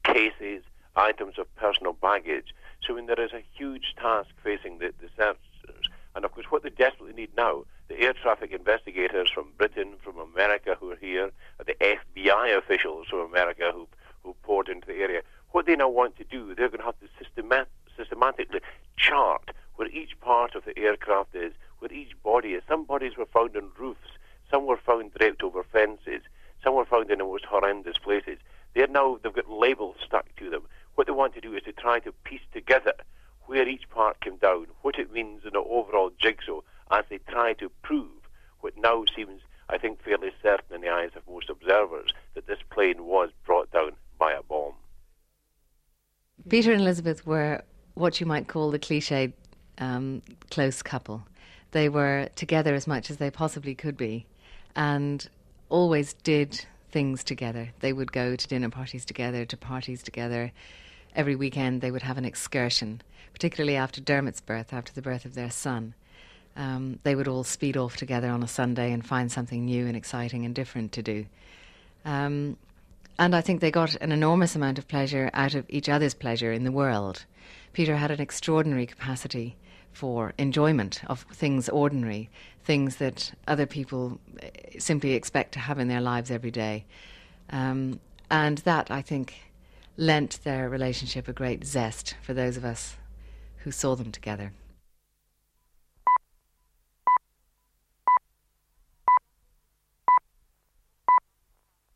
cases, 0.03 0.63
items 0.95 1.39
of 1.39 1.53
personal 1.55 1.93
baggage. 1.93 2.53
So 2.85 2.95
when 2.95 3.05
there 3.05 3.19
is 3.19 3.31
a 3.31 3.43
huge 3.53 3.95
task 3.97 4.29
facing 4.43 4.79
the, 4.79 4.93
the 4.99 5.09
searchers, 5.17 5.89
and 6.15 6.25
of 6.25 6.31
course 6.33 6.47
what 6.49 6.63
they 6.63 6.69
desperately 6.69 7.13
need 7.13 7.29
now, 7.35 7.63
the 7.87 7.99
air 7.99 8.13
traffic 8.13 8.51
investigators 8.51 9.29
from 9.31 9.51
Britain, 9.57 9.93
from 10.03 10.17
America 10.17 10.75
who 10.79 10.91
are 10.91 10.97
here, 10.97 11.31
the 11.65 11.75
FBI 11.79 12.57
officials 12.57 13.07
from 13.07 13.19
America 13.19 13.71
who, 13.73 13.87
who 14.23 14.35
poured 14.43 14.69
into 14.69 14.87
the 14.87 14.95
area, 14.95 15.21
what 15.51 15.65
they 15.65 15.75
now 15.75 15.89
want 16.01 16.17
to 16.17 16.23
do, 16.23 16.55
they're 16.55 16.67
going 16.67 16.79
to 16.79 16.85
have 16.85 16.99
to 16.99 17.09
systemat- 17.21 17.67
systematically 17.95 18.59
chart 18.97 19.51
where 19.75 19.87
each 19.89 20.19
part 20.19 20.55
of 20.55 20.65
the 20.65 20.75
aircraft 20.75 21.35
is, 21.35 21.53
where 21.77 21.93
each 21.93 22.13
body 22.23 22.53
is. 22.53 22.63
Some 22.67 22.85
bodies 22.85 23.17
were 23.17 23.27
found 23.27 23.55
on 23.55 23.69
roofs, 23.77 24.09
some 24.49 24.65
were 24.65 24.77
found 24.77 25.13
draped 25.13 25.43
over 25.43 25.63
fences, 25.63 26.23
some 26.63 26.73
were 26.73 26.85
found 26.85 27.11
in 27.11 27.19
the 27.19 27.23
most 27.23 27.45
horrendous 27.45 27.99
places. 27.99 28.39
They're 28.73 28.87
now, 28.87 29.19
they've 29.21 29.31
got 29.31 29.47
labels 29.47 29.97
stuck 30.03 30.35
to 30.37 30.49
them. 30.49 30.63
What 30.95 31.05
they 31.05 31.13
want 31.13 31.35
to 31.35 31.41
do 31.41 31.53
is 31.53 31.61
to 31.63 31.71
try 31.71 31.99
to 31.99 32.11
piece 32.23 32.47
together 32.51 32.93
where 33.45 33.69
each 33.69 33.87
part 33.91 34.21
came 34.21 34.37
down, 34.37 34.67
what 34.81 34.97
it 34.97 35.13
means 35.13 35.43
in 35.43 35.55
an 35.55 35.63
overall 35.69 36.11
jigsaw, 36.19 36.61
as 36.89 37.05
they 37.09 37.19
try 37.29 37.53
to 37.53 37.69
prove 37.83 38.21
what 38.61 38.75
now 38.75 39.03
seems, 39.15 39.41
I 39.69 39.77
think, 39.77 40.01
fairly 40.01 40.31
certain 40.41 40.75
in 40.75 40.81
the 40.81 40.89
eyes 40.89 41.11
of 41.15 41.27
most 41.29 41.49
observers 41.49 42.09
that 42.33 42.47
this 42.47 42.59
plane 42.71 43.03
was 43.05 43.29
brought 43.45 43.69
down 43.71 43.91
by 44.17 44.31
a 44.31 44.41
bomb. 44.41 44.73
Peter 46.61 46.73
and 46.73 46.81
Elizabeth 46.83 47.25
were 47.25 47.63
what 47.95 48.19
you 48.19 48.27
might 48.27 48.47
call 48.47 48.69
the 48.69 48.77
cliched 48.77 49.33
um, 49.79 50.21
close 50.51 50.83
couple. 50.83 51.23
They 51.71 51.89
were 51.89 52.29
together 52.35 52.75
as 52.75 52.85
much 52.85 53.09
as 53.09 53.17
they 53.17 53.31
possibly 53.31 53.73
could 53.73 53.97
be 53.97 54.27
and 54.75 55.27
always 55.69 56.13
did 56.13 56.63
things 56.91 57.23
together. 57.23 57.69
They 57.79 57.93
would 57.93 58.11
go 58.11 58.35
to 58.35 58.47
dinner 58.47 58.69
parties 58.69 59.05
together, 59.05 59.43
to 59.43 59.57
parties 59.57 60.03
together. 60.03 60.51
Every 61.15 61.35
weekend 61.35 61.81
they 61.81 61.89
would 61.89 62.03
have 62.03 62.19
an 62.19 62.25
excursion, 62.25 63.01
particularly 63.33 63.75
after 63.75 63.99
Dermot's 63.99 64.39
birth, 64.39 64.71
after 64.71 64.93
the 64.93 65.01
birth 65.01 65.25
of 65.25 65.33
their 65.33 65.49
son. 65.49 65.95
Um, 66.55 66.99
they 67.01 67.15
would 67.15 67.27
all 67.27 67.43
speed 67.43 67.75
off 67.75 67.95
together 67.95 68.29
on 68.29 68.43
a 68.43 68.47
Sunday 68.47 68.93
and 68.93 69.03
find 69.03 69.31
something 69.31 69.65
new 69.65 69.87
and 69.87 69.97
exciting 69.97 70.45
and 70.45 70.53
different 70.53 70.91
to 70.91 71.01
do. 71.01 71.25
Um, 72.05 72.57
and 73.21 73.35
I 73.35 73.41
think 73.41 73.61
they 73.61 73.69
got 73.69 73.93
an 73.97 74.11
enormous 74.11 74.55
amount 74.55 74.79
of 74.79 74.87
pleasure 74.87 75.29
out 75.35 75.53
of 75.53 75.63
each 75.69 75.87
other's 75.87 76.15
pleasure 76.15 76.51
in 76.51 76.63
the 76.63 76.71
world. 76.71 77.25
Peter 77.71 77.95
had 77.95 78.09
an 78.09 78.19
extraordinary 78.19 78.87
capacity 78.87 79.55
for 79.93 80.33
enjoyment 80.39 81.03
of 81.05 81.27
things 81.31 81.69
ordinary, 81.69 82.31
things 82.63 82.95
that 82.95 83.31
other 83.47 83.67
people 83.67 84.19
eh, 84.41 84.49
simply 84.79 85.13
expect 85.13 85.51
to 85.51 85.59
have 85.59 85.77
in 85.77 85.87
their 85.87 86.01
lives 86.01 86.31
every 86.31 86.49
day. 86.49 86.83
Um, 87.51 87.99
and 88.31 88.57
that, 88.59 88.89
I 88.89 89.03
think, 89.03 89.35
lent 89.97 90.43
their 90.43 90.67
relationship 90.67 91.27
a 91.27 91.33
great 91.33 91.63
zest 91.63 92.15
for 92.23 92.33
those 92.33 92.57
of 92.57 92.65
us 92.65 92.95
who 93.57 93.69
saw 93.69 93.95
them 93.95 94.11
together. 94.11 94.51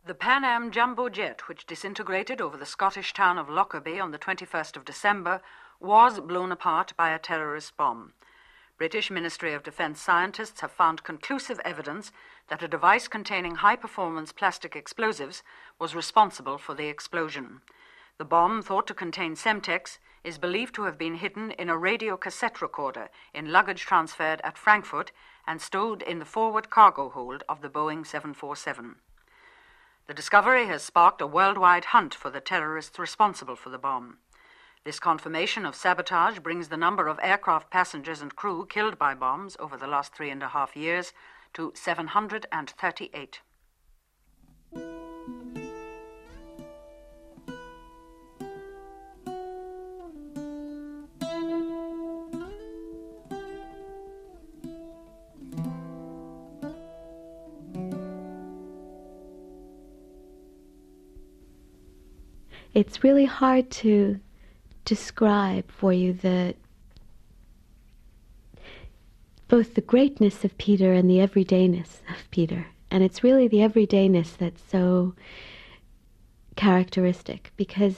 The 0.08 0.14
Pan 0.14 0.44
Am 0.44 0.70
jumbo 0.70 1.10
jet, 1.10 1.48
which 1.48 1.66
disintegrated 1.66 2.40
over 2.40 2.58
the 2.58 2.66
Scottish 2.68 3.12
town 3.12 3.40
of 3.40 3.50
Lockerbie 3.50 4.00
on 4.00 4.12
the 4.12 4.20
21st 4.20 4.78
of 4.78 4.86
December, 4.86 5.42
was 5.80 6.20
blown 6.20 6.52
apart 6.52 6.94
by 6.96 7.10
a 7.10 7.18
terrorist 7.18 7.76
bomb. 7.76 8.14
British 8.78 9.10
Ministry 9.10 9.52
of 9.52 9.64
Defence 9.64 10.00
scientists 10.00 10.62
have 10.62 10.72
found 10.72 11.04
conclusive 11.04 11.60
evidence 11.66 12.12
that 12.50 12.62
a 12.62 12.68
device 12.68 13.08
containing 13.08 13.56
high 13.56 13.76
performance 13.76 14.32
plastic 14.32 14.76
explosives 14.76 15.42
was 15.80 15.96
responsible 15.96 16.60
for 16.60 16.76
the 16.76 16.86
explosion. 16.86 17.62
The 18.20 18.26
bomb, 18.26 18.62
thought 18.62 18.86
to 18.86 18.94
contain 18.94 19.34
Semtex, 19.34 19.98
is 20.24 20.38
believed 20.38 20.76
to 20.76 20.84
have 20.84 21.00
been 21.00 21.16
hidden 21.16 21.50
in 21.50 21.68
a 21.68 21.80
radio 21.80 22.16
cassette 22.16 22.62
recorder 22.62 23.10
in 23.34 23.52
luggage 23.52 23.82
transferred 23.82 24.40
at 24.44 24.56
Frankfurt 24.56 25.12
and 25.48 25.60
stowed 25.60 26.04
in 26.04 26.20
the 26.20 26.26
forward 26.26 26.70
cargo 26.70 27.10
hold 27.10 27.44
of 27.50 27.62
the 27.62 27.70
Boeing 27.70 28.06
747. 28.06 28.98
The 30.08 30.14
discovery 30.14 30.68
has 30.68 30.84
sparked 30.84 31.20
a 31.20 31.28
worldwide 31.28 31.86
hunt 31.86 32.14
for 32.14 32.30
the 32.30 32.40
terrorists 32.40 33.00
responsible 33.00 33.56
for 33.56 33.70
the 33.70 33.80
bomb. 33.80 34.20
This 34.84 35.00
confirmation 35.00 35.66
of 35.66 35.76
sabotage 35.76 36.38
brings 36.38 36.68
the 36.68 36.78
number 36.78 37.08
of 37.08 37.20
aircraft 37.24 37.72
passengers 37.72 38.22
and 38.22 38.36
crew 38.36 38.68
killed 38.68 39.00
by 39.00 39.16
bombs 39.16 39.58
over 39.60 39.78
the 39.78 39.88
last 39.88 40.14
three 40.14 40.30
and 40.30 40.44
a 40.44 40.50
half 40.50 40.76
years 40.76 41.12
to 41.54 41.72
738. 41.76 43.42
It's 62.76 63.06
really 63.06 63.24
hard 63.24 63.72
to 63.72 64.20
describe 64.84 65.72
for 65.72 65.94
you 65.94 66.12
the 66.12 66.56
both 69.48 69.76
the 69.76 69.82
greatness 69.82 70.44
of 70.44 70.58
Peter 70.58 70.92
and 70.92 71.10
the 71.10 71.20
everydayness 71.20 72.02
of 72.10 72.30
Peter. 72.32 72.68
And 72.92 73.02
it's 73.02 73.24
really 73.24 73.48
the 73.48 73.60
everydayness 73.60 74.36
that's 74.36 74.62
so 74.62 75.16
characteristic 76.58 77.54
because 77.56 77.96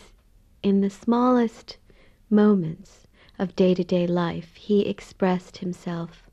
in 0.62 0.82
the 0.82 0.92
smallest 0.92 1.78
moments 2.30 3.08
of 3.40 3.56
day 3.56 3.74
to 3.74 3.84
day 3.84 4.06
life, 4.06 4.54
he 4.54 4.82
expressed 4.82 5.58
himself 5.58 6.30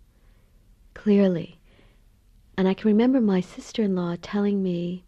clearly. 0.92 1.58
And 2.58 2.68
I 2.68 2.74
can 2.74 2.88
remember 2.88 3.22
my 3.22 3.40
sister 3.40 3.82
in 3.82 3.96
law 3.96 4.16
telling 4.20 4.62
me 4.62 5.04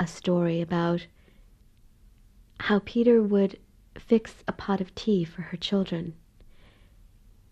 a 0.00 0.08
story 0.08 0.60
about 0.60 1.06
how 2.64 2.78
Peter 2.84 3.22
would 3.22 3.58
fix 3.98 4.44
a 4.46 4.52
pot 4.52 4.82
of 4.82 4.94
tea 4.94 5.24
for 5.24 5.40
her 5.40 5.56
children 5.56 6.12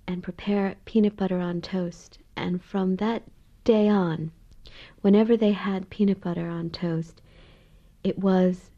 and 0.06 0.22
prepare 0.22 0.76
peanut 0.84 1.16
butter 1.16 1.40
on 1.40 1.62
toast. 1.62 2.18
And 2.36 2.62
from 2.62 2.96
that 2.96 3.22
day 3.64 3.88
on, 3.88 4.32
whenever 5.00 5.34
they 5.34 5.52
had 5.52 5.88
peanut 5.88 6.20
butter 6.20 6.46
on 6.46 6.68
toast, 6.68 7.22
it 8.04 8.18
was 8.18 8.70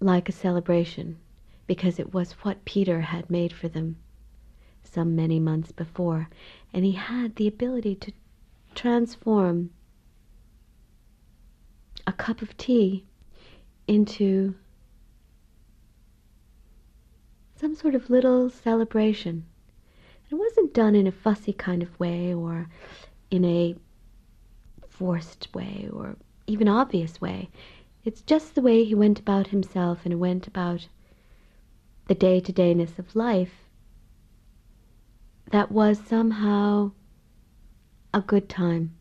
like 0.00 0.28
a 0.28 0.32
celebration 0.32 1.16
because 1.68 2.00
it 2.00 2.12
was 2.12 2.32
what 2.42 2.64
Peter 2.64 3.00
had 3.00 3.30
made 3.30 3.52
for 3.52 3.68
them 3.68 3.96
some 4.82 5.14
many 5.14 5.38
months 5.38 5.70
before. 5.70 6.28
And 6.72 6.84
he 6.84 6.92
had 6.92 7.36
the 7.36 7.46
ability 7.46 7.94
to 7.94 8.12
transform 8.74 9.70
a 12.04 12.12
cup 12.12 12.42
of 12.42 12.56
tea 12.56 13.04
into 13.86 14.56
some 17.64 17.74
sort 17.74 17.94
of 17.94 18.10
little 18.10 18.50
celebration. 18.50 19.42
It 20.30 20.34
wasn't 20.34 20.74
done 20.74 20.94
in 20.94 21.06
a 21.06 21.10
fussy 21.10 21.54
kind 21.54 21.82
of 21.82 21.98
way 21.98 22.34
or 22.34 22.68
in 23.30 23.42
a 23.42 23.74
forced 24.86 25.48
way 25.54 25.88
or 25.90 26.16
even 26.46 26.68
obvious 26.68 27.22
way. 27.22 27.48
It's 28.04 28.20
just 28.20 28.54
the 28.54 28.60
way 28.60 28.84
he 28.84 28.94
went 28.94 29.18
about 29.18 29.46
himself 29.46 30.00
and 30.04 30.20
went 30.20 30.46
about 30.46 30.88
the 32.06 32.14
day 32.14 32.38
to 32.38 32.52
dayness 32.52 32.98
of 32.98 33.16
life 33.16 33.54
that 35.50 35.72
was 35.72 35.98
somehow 35.98 36.92
a 38.12 38.20
good 38.20 38.50
time, 38.50 38.94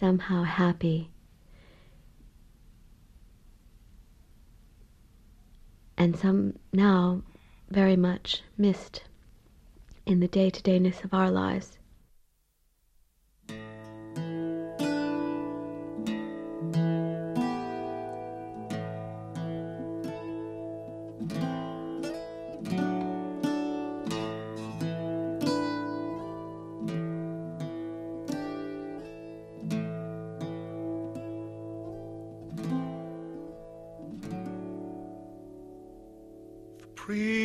somehow 0.00 0.44
happy. 0.44 1.10
And 5.98 6.16
some 6.16 6.58
now 6.72 7.22
very 7.72 7.96
much 7.96 8.42
missed 8.58 9.02
in 10.04 10.20
the 10.20 10.28
day 10.28 10.50
to 10.50 10.62
dayness 10.62 11.02
of 11.04 11.14
our 11.14 11.30
lives. 11.30 11.78
priest 36.94 37.41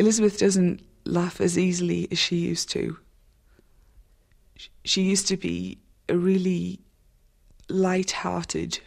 Elizabeth 0.00 0.38
doesn't 0.38 0.80
laugh 1.04 1.42
as 1.42 1.58
easily 1.58 2.08
as 2.10 2.18
she 2.18 2.36
used 2.36 2.70
to. 2.70 2.96
She 4.82 5.02
used 5.02 5.28
to 5.28 5.36
be 5.36 5.76
a 6.08 6.16
really 6.16 6.80
light-hearted, 7.68 8.80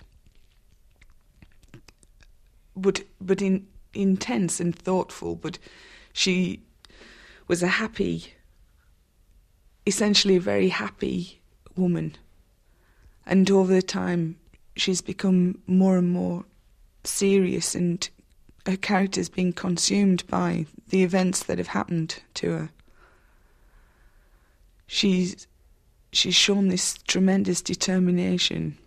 but 2.76 3.04
but 3.21 3.43
in, 3.43 3.67
intense 3.93 4.60
and 4.60 4.76
thoughtful. 4.76 5.36
But 5.36 5.60
she 6.13 6.63
was 7.47 7.62
a 7.62 7.67
happy, 7.67 8.34
essentially 9.86 10.38
a 10.38 10.41
very 10.41 10.69
happy 10.69 11.39
woman. 11.76 12.15
And 13.23 13.52
over 13.52 13.71
the 13.71 13.84
time, 13.84 14.38
she's 14.76 15.02
become 15.02 15.62
more 15.67 15.99
and 15.99 16.10
more 16.10 16.45
serious, 17.04 17.76
and 17.76 18.10
her 18.65 18.78
character's 18.78 19.30
being 19.30 19.54
consumed 19.54 20.26
by 20.28 20.65
the 20.89 21.04
events 21.04 21.43
that 21.43 21.58
have 21.58 21.67
happened 21.67 22.21
to 22.36 22.52
her. 22.52 22.69
She's 24.88 25.47
she's 26.12 26.36
shown 26.36 26.67
this 26.67 26.95
tremendous 27.08 27.62
determination 27.62 28.78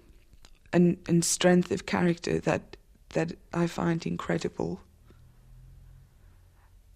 and, 0.72 0.96
and 1.08 1.24
strength 1.24 1.70
of 1.70 1.86
character 1.86 2.38
that 2.40 2.76
that 3.10 3.32
I 3.52 3.66
find 3.66 4.04
incredible. 4.06 4.80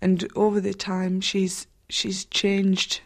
And 0.00 0.26
over 0.34 0.60
the 0.60 0.74
time 0.74 1.20
she's 1.20 1.66
she's 1.88 2.24
changed 2.26 3.00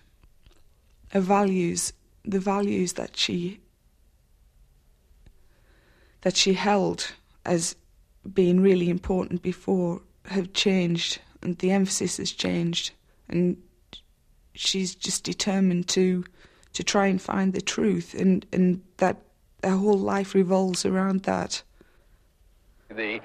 her 1.11 1.21
values, 1.21 1.93
the 2.25 2.41
values 2.41 2.95
that 2.95 3.17
she 3.17 3.61
that 6.21 6.37
she 6.37 6.55
held 6.55 7.13
as 7.45 7.77
being 8.33 8.61
really 8.61 8.89
important 8.89 9.43
before 9.43 10.01
have 10.27 10.53
changed 10.53 11.21
and 11.43 11.59
the 11.59 11.71
emphasis 11.71 12.17
has 12.17 12.33
changed 12.33 12.93
and 13.29 13.57
she's 14.55 14.95
just 14.95 15.25
determined 15.25 15.87
to 15.89 16.25
to 16.73 16.83
try 16.83 17.07
and 17.07 17.21
find 17.21 17.53
the 17.53 17.61
truth 17.61 18.15
and 18.15 18.47
and 18.53 18.83
that 18.97 19.19
her 19.63 19.77
whole 19.77 19.99
life 19.99 20.35
revolves 20.35 20.87
around 20.87 21.23
that 21.25 21.63
The 22.89 23.21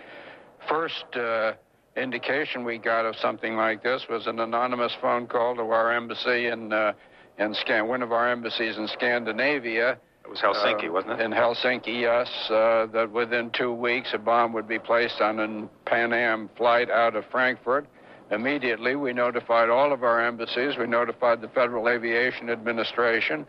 first 0.67 1.15
uh, 1.15 1.53
indication 1.95 2.63
we 2.63 2.77
got 2.77 3.05
of 3.05 3.15
something 3.15 3.55
like 3.55 3.83
this 3.83 4.07
was 4.09 4.27
an 4.27 4.39
anonymous 4.39 4.93
phone 5.01 5.27
call 5.27 5.55
to 5.55 5.61
our 5.61 5.93
embassy 5.93 6.47
in 6.47 6.73
uh, 6.73 6.93
in 7.37 7.53
Scan- 7.53 7.87
one 7.87 8.01
of 8.01 8.11
our 8.11 8.29
embassies 8.29 8.77
in 8.77 8.87
Scandinavia. 8.87 9.97
It 10.29 10.33
was 10.33 10.41
Helsinki, 10.41 10.89
Uh, 10.89 10.91
wasn't 10.91 11.13
it? 11.19 11.21
In 11.21 11.31
Helsinki, 11.31 12.01
yes. 12.01 12.29
Uh, 12.51 12.85
that 12.93 13.09
within 13.11 13.49
two 13.49 13.73
weeks 13.73 14.13
a 14.13 14.19
bomb 14.19 14.53
would 14.53 14.67
be 14.67 14.77
placed 14.77 15.21
on 15.21 15.39
a 15.39 15.67
Pan 15.89 16.13
Am 16.13 16.49
flight 16.55 16.91
out 16.91 17.15
of 17.15 17.25
Frankfurt. 17.31 17.87
Immediately, 18.29 18.95
we 18.95 19.11
notified 19.11 19.71
all 19.71 19.91
of 19.91 20.03
our 20.03 20.23
embassies. 20.23 20.77
We 20.77 20.85
notified 20.85 21.41
the 21.41 21.47
Federal 21.47 21.89
Aviation 21.89 22.51
Administration. 22.51 23.47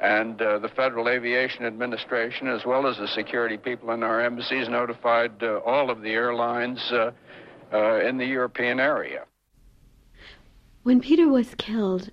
And 0.00 0.42
uh, 0.42 0.58
the 0.58 0.68
Federal 0.68 1.08
Aviation 1.08 1.64
Administration, 1.64 2.48
as 2.48 2.64
well 2.66 2.88
as 2.88 2.96
the 2.98 3.06
security 3.06 3.56
people 3.56 3.92
in 3.92 4.02
our 4.02 4.20
embassies, 4.20 4.68
notified 4.68 5.40
uh, 5.44 5.58
all 5.64 5.90
of 5.90 6.02
the 6.02 6.10
airlines 6.10 6.80
uh, 6.90 7.12
uh, 7.72 8.00
in 8.00 8.18
the 8.18 8.26
European 8.26 8.80
area. 8.80 9.22
When 10.82 11.00
Peter 11.00 11.28
was 11.28 11.54
killed, 11.54 12.10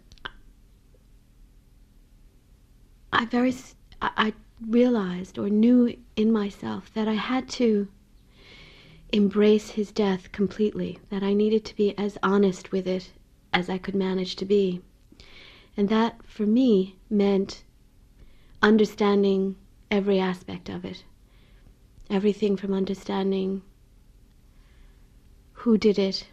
I 3.12 3.26
very 3.26 3.50
s- 3.50 3.76
I, 4.04 4.12
I 4.18 4.34
realized 4.68 5.38
or 5.40 5.50
knew 5.50 5.96
in 6.18 6.30
myself 6.30 6.94
that 6.94 7.08
I 7.08 7.14
had 7.14 7.48
to 7.52 7.88
embrace 9.14 9.70
his 9.72 9.94
death 9.94 10.32
completely, 10.34 11.00
that 11.10 11.24
I 11.24 11.34
needed 11.34 11.64
to 11.66 11.76
be 11.76 11.98
as 11.98 12.18
honest 12.22 12.72
with 12.74 12.86
it 12.86 13.12
as 13.54 13.70
I 13.70 13.78
could 13.78 13.96
manage 13.96 14.36
to 14.38 14.46
be. 14.46 14.82
And 15.78 15.88
that 15.88 16.22
for 16.26 16.46
me 16.46 16.98
meant 17.10 17.64
understanding 18.62 19.56
every 19.90 20.20
aspect 20.20 20.68
of 20.68 20.84
it. 20.84 21.06
Everything 22.10 22.58
from 22.58 22.74
understanding 22.74 23.62
who 25.54 25.78
did 25.78 25.98
it 25.98 26.28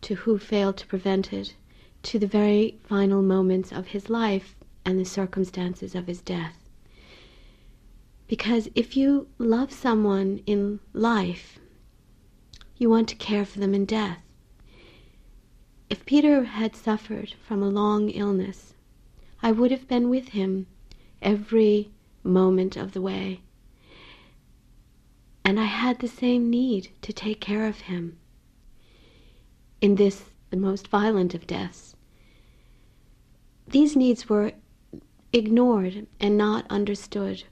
to 0.00 0.16
who 0.16 0.36
failed 0.38 0.76
to 0.78 0.86
prevent 0.86 1.32
it 1.32 1.54
to 2.02 2.18
the 2.18 2.26
very 2.26 2.78
final 2.82 3.22
moments 3.22 3.70
of 3.70 3.88
his 3.88 4.10
life 4.10 4.56
and 4.84 4.98
the 4.98 5.04
circumstances 5.04 5.94
of 5.94 6.06
his 6.08 6.20
death. 6.20 6.67
Because 8.28 8.68
if 8.74 8.96
you 8.96 9.28
love 9.38 9.72
someone 9.72 10.42
in 10.46 10.80
life, 10.92 11.58
you 12.76 12.90
want 12.90 13.08
to 13.08 13.16
care 13.16 13.46
for 13.46 13.58
them 13.58 13.74
in 13.74 13.86
death. 13.86 14.20
If 15.88 16.04
Peter 16.04 16.44
had 16.44 16.76
suffered 16.76 17.34
from 17.40 17.62
a 17.62 17.70
long 17.70 18.10
illness, 18.10 18.74
I 19.42 19.52
would 19.52 19.70
have 19.70 19.88
been 19.88 20.10
with 20.10 20.28
him 20.28 20.66
every 21.22 21.90
moment 22.22 22.76
of 22.76 22.92
the 22.92 23.00
way. 23.00 23.40
And 25.42 25.58
I 25.58 25.64
had 25.64 26.00
the 26.00 26.08
same 26.08 26.50
need 26.50 26.90
to 27.02 27.12
take 27.14 27.40
care 27.40 27.66
of 27.66 27.80
him. 27.80 28.18
In 29.80 29.94
this, 29.94 30.24
the 30.50 30.56
most 30.58 30.88
violent 30.88 31.34
of 31.34 31.46
deaths, 31.46 31.96
these 33.66 33.96
needs 33.96 34.28
were 34.28 34.52
ignored 35.32 36.06
and 36.20 36.36
not 36.36 36.66
understood. 36.68 37.44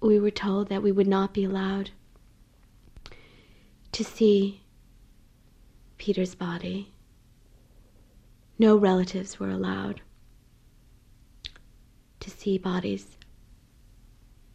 We 0.00 0.20
were 0.20 0.30
told 0.30 0.68
that 0.68 0.82
we 0.82 0.92
would 0.92 1.08
not 1.08 1.34
be 1.34 1.44
allowed 1.44 1.90
to 3.92 4.04
see 4.04 4.62
Peter's 5.96 6.34
body. 6.34 6.92
No 8.58 8.76
relatives 8.76 9.40
were 9.40 9.50
allowed 9.50 10.00
to 12.20 12.30
see 12.30 12.58
bodies 12.58 13.16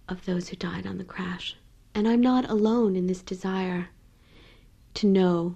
of 0.08 0.26
those 0.26 0.50
who 0.50 0.56
died 0.56 0.88
on 0.88 0.98
the 0.98 1.04
crash. 1.04 1.56
And 1.96 2.08
I'm 2.08 2.22
not 2.22 2.50
alone 2.50 2.96
in 2.96 3.08
this 3.08 3.22
desire 3.22 3.90
to 4.96 5.08
know 5.08 5.56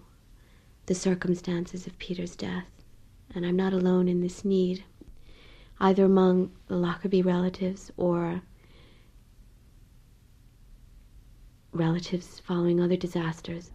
the 0.85 0.95
circumstances 0.95 1.87
of 1.87 1.97
Peter's 1.99 2.35
death. 2.35 2.67
And 3.33 3.45
I'm 3.45 3.55
not 3.55 3.73
alone 3.73 4.07
in 4.07 4.21
this 4.21 4.43
need, 4.43 4.83
either 5.79 6.05
among 6.05 6.51
the 6.67 6.77
Lockerbie 6.77 7.21
relatives 7.21 7.91
or 7.97 8.41
relatives 11.77 12.39
following 12.39 12.81
other 12.81 12.97
disasters. 12.97 13.71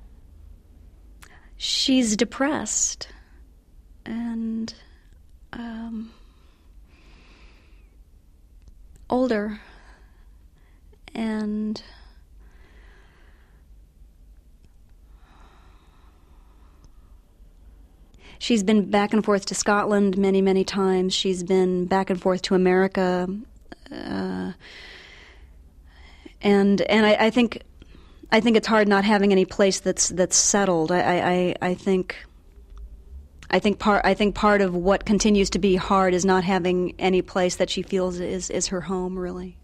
She's 1.57 2.17
depressed 2.17 3.09
and 4.05 4.75
um, 5.53 6.11
older 9.09 9.61
and 11.15 11.83
she's 18.39 18.63
been 18.63 18.91
back 18.91 19.13
and 19.13 19.25
forth 19.25 19.47
to 19.47 19.55
Scotland 19.55 20.19
many, 20.19 20.43
many 20.43 20.65
times. 20.65 21.15
She's 21.15 21.43
been 21.43 21.87
back 21.87 22.11
and 22.11 22.21
forth 22.21 22.43
to 22.43 22.55
America, 22.55 23.29
uh, 23.91 24.53
and 26.41 26.81
and 26.81 27.07
I, 27.07 27.27
I 27.27 27.31
think 27.31 27.63
I 28.33 28.41
think 28.41 28.57
it's 28.57 28.67
hard 28.67 28.89
not 28.89 29.05
having 29.05 29.31
any 29.31 29.45
place 29.45 29.79
that's 29.81 30.09
that's 30.09 30.37
settled. 30.37 30.91
I, 30.91 31.55
I, 31.61 31.69
I 31.69 31.75
think 31.75 32.17
I 33.51 33.59
think 33.59 33.79
part 33.79 34.07
I 34.07 34.15
think 34.15 34.35
part 34.35 34.63
of 34.63 34.75
what 34.75 35.05
continues 35.05 35.51
to 35.51 35.59
be 35.59 35.77
hard 35.77 36.15
is 36.15 36.25
not 36.25 36.43
having 36.43 36.95
any 36.99 37.21
place 37.21 37.57
that 37.57 37.69
she 37.69 37.83
feels 37.83 38.19
is 38.21 38.49
is 38.49 38.69
her 38.69 38.81
home 38.81 39.19
really. 39.19 39.59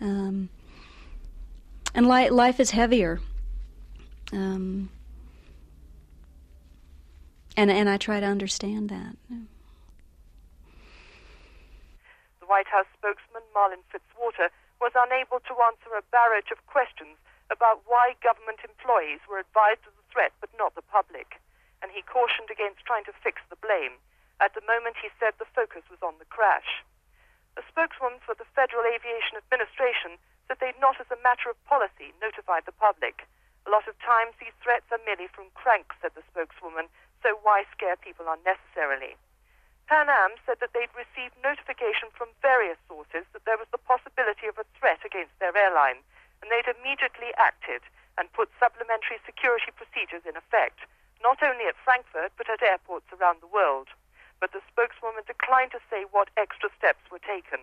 Um, 0.00 0.48
and 1.94 2.08
li- 2.08 2.30
life 2.30 2.58
is 2.60 2.70
heavier. 2.70 3.20
Um, 4.32 4.88
and 7.58 7.70
and 7.70 7.90
I 7.90 7.98
try 7.98 8.20
to 8.20 8.26
understand 8.26 8.88
that. 8.88 9.16
The 12.40 12.46
White 12.46 12.68
House 12.68 12.86
spokesman 12.96 13.42
Marlin 13.52 13.80
Fitzwater 13.92 14.48
was 14.80 14.92
unable 14.96 15.40
to 15.40 15.54
answer 15.68 15.90
a 15.98 16.02
barrage 16.10 16.50
of 16.50 16.66
questions 16.66 17.18
about 17.52 17.84
why 17.84 18.16
government 18.24 18.64
employees 18.64 19.20
were 19.28 19.36
advised 19.36 19.84
of 19.84 19.92
the 19.92 20.08
threat 20.08 20.32
but 20.40 20.48
not 20.56 20.72
the 20.72 20.88
public, 20.88 21.36
and 21.84 21.92
he 21.92 22.00
cautioned 22.00 22.48
against 22.48 22.88
trying 22.88 23.04
to 23.04 23.20
fix 23.20 23.44
the 23.52 23.60
blame. 23.60 24.00
At 24.40 24.56
the 24.56 24.64
moment, 24.64 24.96
he 24.98 25.12
said 25.20 25.36
the 25.36 25.54
focus 25.54 25.84
was 25.92 26.00
on 26.00 26.16
the 26.16 26.32
crash. 26.32 26.80
A 27.60 27.62
spokeswoman 27.68 28.24
for 28.24 28.32
the 28.32 28.48
Federal 28.56 28.88
Aviation 28.88 29.36
Administration 29.36 30.16
said 30.48 30.56
they'd 30.58 30.80
not, 30.80 30.96
as 30.96 31.12
a 31.12 31.20
matter 31.20 31.52
of 31.52 31.60
policy, 31.68 32.16
notified 32.16 32.64
the 32.64 32.72
public. 32.72 33.28
A 33.68 33.70
lot 33.70 33.86
of 33.86 34.00
times 34.00 34.34
these 34.40 34.56
threats 34.64 34.88
are 34.90 35.04
merely 35.04 35.28
from 35.28 35.52
cranks, 35.54 35.94
said 36.00 36.16
the 36.16 36.24
spokeswoman, 36.32 36.88
so 37.22 37.38
why 37.44 37.68
scare 37.70 38.00
people 38.00 38.26
unnecessarily? 38.26 39.14
Pan 39.86 40.08
Am 40.08 40.34
said 40.46 40.58
that 40.58 40.72
they'd 40.72 40.94
received 40.96 41.36
notification 41.44 42.08
from 42.16 42.32
various 42.40 42.78
sources 42.88 43.28
that 43.36 43.44
there 43.44 43.60
was 43.60 43.68
the 43.70 43.78
possibility 43.84 44.48
of 44.48 44.56
a 44.56 44.66
threat 44.80 45.04
against 45.04 45.36
their 45.38 45.54
airline, 45.54 46.00
and 46.42 46.50
they'd 46.50 46.74
immediately 46.74 47.30
acted 47.38 47.80
and 48.18 48.32
put 48.34 48.50
supplementary 48.60 49.22
security 49.24 49.70
procedures 49.72 50.26
in 50.28 50.36
effect, 50.36 50.80
not 51.22 51.42
only 51.42 51.64
at 51.64 51.78
Frankfurt 51.84 52.32
but 52.36 52.50
at 52.50 52.62
airports 52.62 53.06
around 53.14 53.40
the 53.40 53.46
world. 53.46 53.88
But 54.40 54.52
the 54.52 54.60
spokeswoman 54.68 55.22
declined 55.26 55.70
to 55.70 55.78
say 55.88 56.04
what 56.10 56.28
extra 56.36 56.68
steps 56.76 57.08
were 57.10 57.22
taken. 57.22 57.60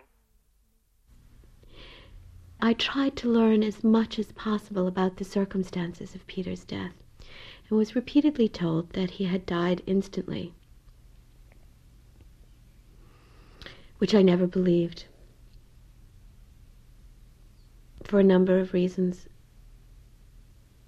I 2.62 2.72
tried 2.72 3.16
to 3.16 3.28
learn 3.28 3.62
as 3.62 3.84
much 3.84 4.18
as 4.18 4.32
possible 4.32 4.86
about 4.86 5.16
the 5.16 5.24
circumstances 5.24 6.14
of 6.14 6.26
Peter's 6.26 6.64
death 6.64 6.94
and 7.68 7.78
was 7.78 7.94
repeatedly 7.94 8.48
told 8.48 8.90
that 8.94 9.12
he 9.12 9.24
had 9.24 9.46
died 9.46 9.82
instantly, 9.86 10.52
which 13.98 14.14
I 14.14 14.22
never 14.22 14.46
believed 14.46 15.04
for 18.02 18.20
a 18.20 18.24
number 18.24 18.58
of 18.58 18.72
reasons. 18.72 19.28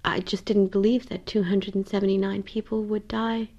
I 0.05 0.19
just 0.19 0.45
didn't 0.45 0.67
believe 0.67 1.09
that 1.09 1.25
279 1.25 2.43
people 2.43 2.83
would 2.83 3.07
die 3.07 3.49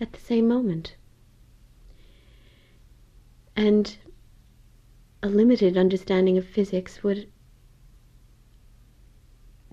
at 0.00 0.12
the 0.12 0.20
same 0.20 0.46
moment. 0.46 0.94
And 3.56 3.96
a 5.22 5.28
limited 5.28 5.76
understanding 5.76 6.38
of 6.38 6.46
physics 6.46 7.02
would 7.02 7.28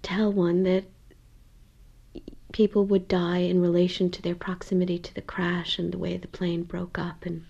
tell 0.01 0.31
one 0.31 0.63
that 0.63 0.85
people 2.51 2.85
would 2.85 3.07
die 3.07 3.39
in 3.39 3.61
relation 3.61 4.09
to 4.09 4.21
their 4.21 4.33
proximity 4.33 4.97
to 4.97 5.13
the 5.13 5.21
crash 5.21 5.77
and 5.77 5.91
the 5.91 5.97
way 5.97 6.15
the 6.15 6.27
plane 6.27 6.63
broke 6.63 6.97
up 6.97 7.25
and 7.25 7.45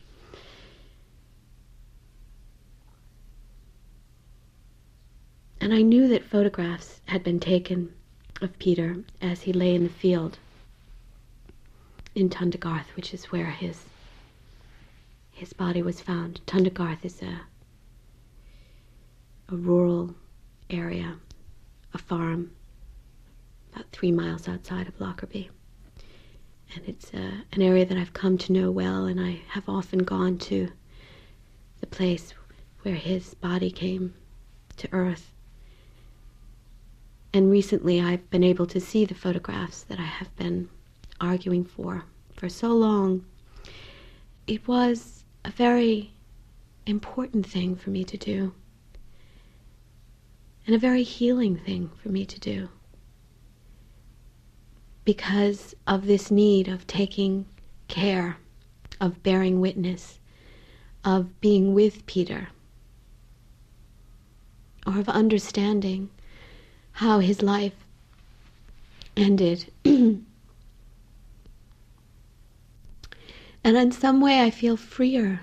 and 5.66 5.74
I 5.74 5.82
knew 5.82 6.08
that 6.10 6.24
photographs 6.24 7.02
had 7.08 7.24
been 7.24 7.40
taken 7.40 7.92
of 8.40 8.60
Peter 8.60 8.98
as 9.20 9.42
he 9.42 9.52
lay 9.52 9.74
in 9.74 9.82
the 9.82 9.90
field 9.90 10.38
in 12.14 12.30
Tundergarth, 12.30 12.96
which 12.96 13.16
is 13.16 13.32
where 13.32 13.50
his 13.50 13.86
his 15.32 15.54
body 15.54 15.82
was 15.82 16.00
found. 16.00 16.40
Tundergarth 16.46 17.04
is 17.04 17.20
a 17.24 17.42
a 19.50 19.56
rural 19.56 20.14
area, 20.70 21.16
a 21.96 21.98
farm, 21.98 22.52
about 23.74 23.90
three 23.92 24.12
miles 24.12 24.48
outside 24.48 24.88
of 24.88 25.02
Lockerbie. 25.02 25.50
And 26.76 26.84
it's 26.86 27.12
uh, 27.12 27.42
an 27.54 27.64
area 27.64 27.88
that 27.88 27.98
I've 27.98 28.14
come 28.14 28.38
to 28.38 28.54
know 28.54 28.70
well, 28.70 29.06
and 29.06 29.20
I 29.20 29.42
have 29.48 29.68
often 29.68 30.04
gone 30.04 30.38
to 30.38 30.72
the 31.80 31.88
place 31.88 32.36
where 32.84 32.94
his 32.94 33.34
body 33.34 33.72
came 33.72 34.14
to 34.78 34.88
earth. 34.92 35.32
And 37.36 37.52
recently 37.52 38.00
I've 38.00 38.30
been 38.30 38.46
able 38.46 38.66
to 38.68 38.80
see 38.80 39.04
the 39.04 39.14
photographs 39.14 39.84
that 39.84 40.00
I 40.00 40.06
have 40.06 40.34
been 40.38 40.70
arguing 41.20 41.66
for 41.66 42.06
for 42.34 42.48
so 42.48 42.70
long. 42.70 43.26
It 44.48 44.66
was 44.70 45.26
a 45.44 45.52
very 45.52 46.14
important 46.86 47.46
thing 47.46 47.76
for 47.76 47.90
me 47.90 48.06
to 48.06 48.16
do, 48.16 48.54
and 50.66 50.74
a 50.74 50.80
very 50.80 51.04
healing 51.04 51.58
thing 51.58 51.92
for 52.02 52.08
me 52.08 52.26
to 52.26 52.40
do 52.40 52.70
because 55.04 55.76
of 55.86 56.06
this 56.06 56.32
need 56.32 56.70
of 56.70 56.88
taking 56.88 57.48
care, 57.90 58.38
of 59.02 59.22
bearing 59.24 59.60
witness, 59.60 60.22
of 61.04 61.42
being 61.42 61.74
with 61.74 62.06
Peter, 62.06 62.48
or 64.88 65.00
of 65.00 65.10
understanding 65.10 66.10
how 66.96 67.20
his 67.20 67.42
life 67.42 67.74
ended. 69.18 69.70
and 69.86 70.26
in 73.64 73.92
some 73.92 74.22
way, 74.22 74.42
I 74.42 74.50
feel 74.50 74.78
freer 74.78 75.42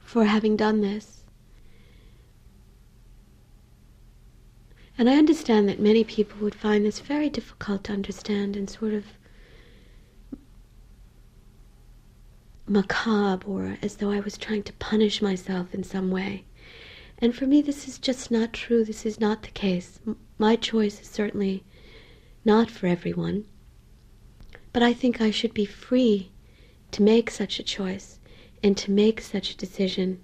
for 0.00 0.24
having 0.24 0.54
done 0.54 0.82
this. 0.82 1.22
And 4.98 5.08
I 5.08 5.16
understand 5.16 5.66
that 5.68 5.80
many 5.80 6.04
people 6.04 6.40
would 6.40 6.54
find 6.54 6.84
this 6.84 6.98
very 6.98 7.30
difficult 7.30 7.84
to 7.84 7.92
understand 7.94 8.54
and 8.54 8.68
sort 8.68 8.92
of 8.92 9.04
macabre 12.66 13.46
or 13.46 13.78
as 13.80 13.96
though 13.96 14.10
I 14.10 14.20
was 14.20 14.36
trying 14.36 14.64
to 14.64 14.72
punish 14.74 15.22
myself 15.22 15.72
in 15.72 15.84
some 15.84 16.10
way. 16.10 16.44
And 17.20 17.34
for 17.34 17.46
me, 17.46 17.60
this 17.62 17.88
is 17.88 17.98
just 17.98 18.30
not 18.30 18.52
true. 18.52 18.84
This 18.84 19.04
is 19.04 19.18
not 19.18 19.42
the 19.42 19.50
case. 19.50 19.98
My 20.38 20.54
choice 20.54 21.00
is 21.00 21.08
certainly 21.08 21.64
not 22.44 22.70
for 22.70 22.86
everyone. 22.86 23.44
But 24.72 24.82
I 24.82 24.92
think 24.92 25.20
I 25.20 25.30
should 25.30 25.52
be 25.52 25.64
free 25.64 26.30
to 26.92 27.02
make 27.02 27.30
such 27.30 27.58
a 27.58 27.64
choice 27.64 28.20
and 28.62 28.76
to 28.76 28.90
make 28.92 29.20
such 29.20 29.50
a 29.50 29.56
decision 29.56 30.20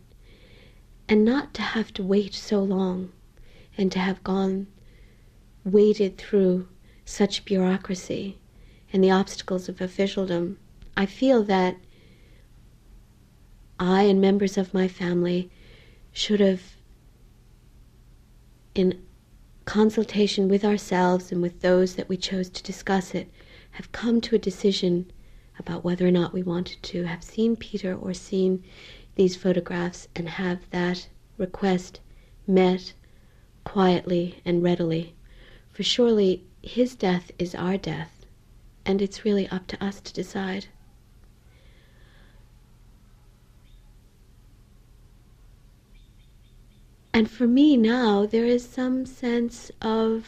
and 1.09 1.25
not 1.25 1.53
to 1.55 1.63
have 1.63 1.93
to 1.95 2.03
wait 2.03 2.33
so 2.33 2.63
long 2.63 3.13
and 3.77 3.91
to 3.93 3.99
have 3.99 4.23
gone, 4.23 4.69
waded 5.65 6.17
through 6.17 6.69
such 7.05 7.45
bureaucracy 7.45 8.39
and 8.93 9.03
the 9.03 9.11
obstacles 9.11 9.69
of 9.69 9.81
officialdom. 9.81 10.59
I 10.97 11.07
feel 11.07 11.43
that 11.45 11.77
I 13.81 14.05
and 14.05 14.21
members 14.21 14.57
of 14.57 14.73
my 14.73 14.87
family 14.87 15.51
should 16.13 16.39
have 16.39 16.74
in 18.75 19.03
consultation 19.65 20.49
with 20.49 20.65
ourselves 20.65 21.33
and 21.33 21.41
with 21.41 21.61
those 21.61 21.95
that 21.95 22.09
we 22.09 22.17
chose 22.17 22.49
to 22.51 22.63
discuss 22.63 23.15
it, 23.15 23.31
have 23.73 23.93
come 23.93 24.21
to 24.21 24.35
a 24.35 24.39
decision 24.39 25.11
about 25.59 25.85
whether 25.85 26.07
or 26.07 26.11
not 26.11 26.33
we 26.33 26.43
wanted 26.43 26.83
to 26.83 27.05
have 27.05 27.23
seen 27.23 27.57
Peter 27.57 27.95
or 27.95 28.13
seen 28.13 28.63
these 29.15 29.37
photographs 29.37 30.09
and 30.15 30.29
have 30.29 30.69
that 30.71 31.09
request 31.39 32.01
met 32.47 32.93
quietly 33.65 34.41
and 34.45 34.63
readily. 34.63 35.15
For 35.73 35.83
surely 35.83 36.45
his 36.63 36.95
death 36.95 37.31
is 37.39 37.55
our 37.55 37.77
death, 37.77 38.27
and 38.85 39.01
it's 39.01 39.25
really 39.25 39.49
up 39.49 39.67
to 39.69 39.85
us 39.85 40.01
to 40.01 40.13
decide. 40.13 40.67
And 47.15 47.31
for 47.31 47.47
me 47.47 47.77
now, 47.77 48.27
there 48.27 48.45
is 48.45 48.69
some 48.69 49.07
sense 49.07 49.71
of 49.81 50.27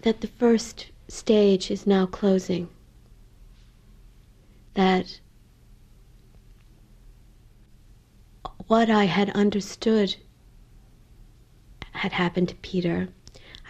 that 0.00 0.22
the 0.22 0.26
first 0.26 0.86
stage 1.06 1.70
is 1.70 1.86
now 1.86 2.06
closing. 2.06 2.70
That 4.72 5.20
what 8.68 8.88
I 8.88 9.04
had 9.04 9.28
understood 9.30 10.16
had 11.92 12.12
happened 12.12 12.48
to 12.48 12.54
Peter, 12.56 13.08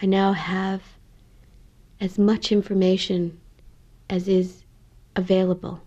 I 0.01 0.07
now 0.07 0.33
have 0.33 0.83
as 2.01 2.17
much 2.19 2.53
information 2.53 3.41
as 4.09 4.29
is 4.29 4.63
available 5.17 5.83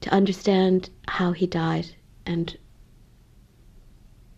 to 0.00 0.10
understand 0.10 0.90
how 1.08 1.32
he 1.32 1.46
died 1.46 1.94
and 2.24 2.56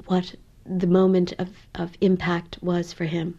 what 0.07 0.35
the 0.65 0.87
moment 0.87 1.33
of, 1.39 1.51
of 1.75 1.93
impact 2.01 2.59
was 2.61 2.93
for 2.93 3.05
him. 3.05 3.39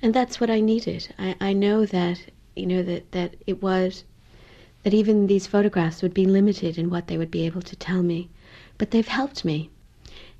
And 0.00 0.12
that's 0.12 0.40
what 0.40 0.50
I 0.50 0.60
needed. 0.60 1.14
I, 1.18 1.36
I 1.40 1.52
know 1.52 1.86
that, 1.86 2.20
you 2.56 2.66
know, 2.66 2.82
that, 2.82 3.12
that 3.12 3.36
it 3.46 3.62
was, 3.62 4.04
that 4.82 4.94
even 4.94 5.26
these 5.28 5.46
photographs 5.46 6.02
would 6.02 6.14
be 6.14 6.26
limited 6.26 6.76
in 6.76 6.90
what 6.90 7.06
they 7.06 7.16
would 7.16 7.30
be 7.30 7.46
able 7.46 7.62
to 7.62 7.76
tell 7.76 8.02
me. 8.02 8.28
But 8.78 8.90
they've 8.90 9.06
helped 9.06 9.44
me. 9.44 9.70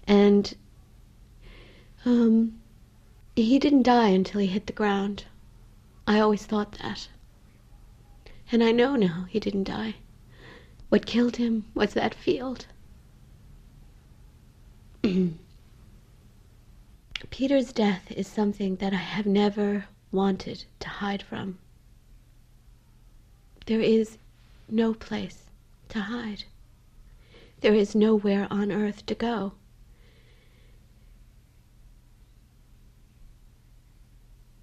And 0.07 0.53
um, 2.05 2.59
he 3.37 3.59
didn't 3.61 3.85
die 3.85 4.09
until 4.09 4.41
he 4.41 4.49
hit 4.49 4.67
the 4.67 4.73
ground. 4.73 5.27
I 6.09 6.19
always 6.19 6.45
thought 6.45 6.73
that. 6.83 7.09
And 8.53 8.63
I 8.63 8.71
know 8.71 8.97
now 8.97 9.25
he 9.31 9.41
didn't 9.41 9.65
die. 9.65 9.95
What 10.91 11.07
killed 11.07 11.37
him 11.37 11.65
was 11.75 11.95
that 11.95 12.15
field. 12.15 12.67
Peter's 17.31 17.73
death 17.73 18.13
is 18.13 18.29
something 18.29 18.77
that 18.77 18.93
I 18.93 18.97
have 18.97 19.25
never 19.25 19.87
wanted 20.11 20.67
to 20.81 20.89
hide 20.91 21.23
from. 21.23 21.59
There 23.65 23.81
is 23.81 24.19
no 24.69 24.93
place 24.93 25.45
to 25.89 26.01
hide. 26.03 26.45
There 27.63 27.73
is 27.75 27.95
nowhere 27.95 28.49
on 28.51 28.71
earth 28.71 29.07
to 29.07 29.15
go. 29.15 29.53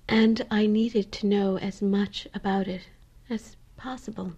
And 0.07 0.45
I 0.51 0.67
needed 0.67 1.11
to 1.13 1.25
know 1.25 1.57
as 1.57 1.81
much 1.81 2.27
about 2.35 2.67
it 2.67 2.83
as 3.31 3.55
possible. 3.79 4.33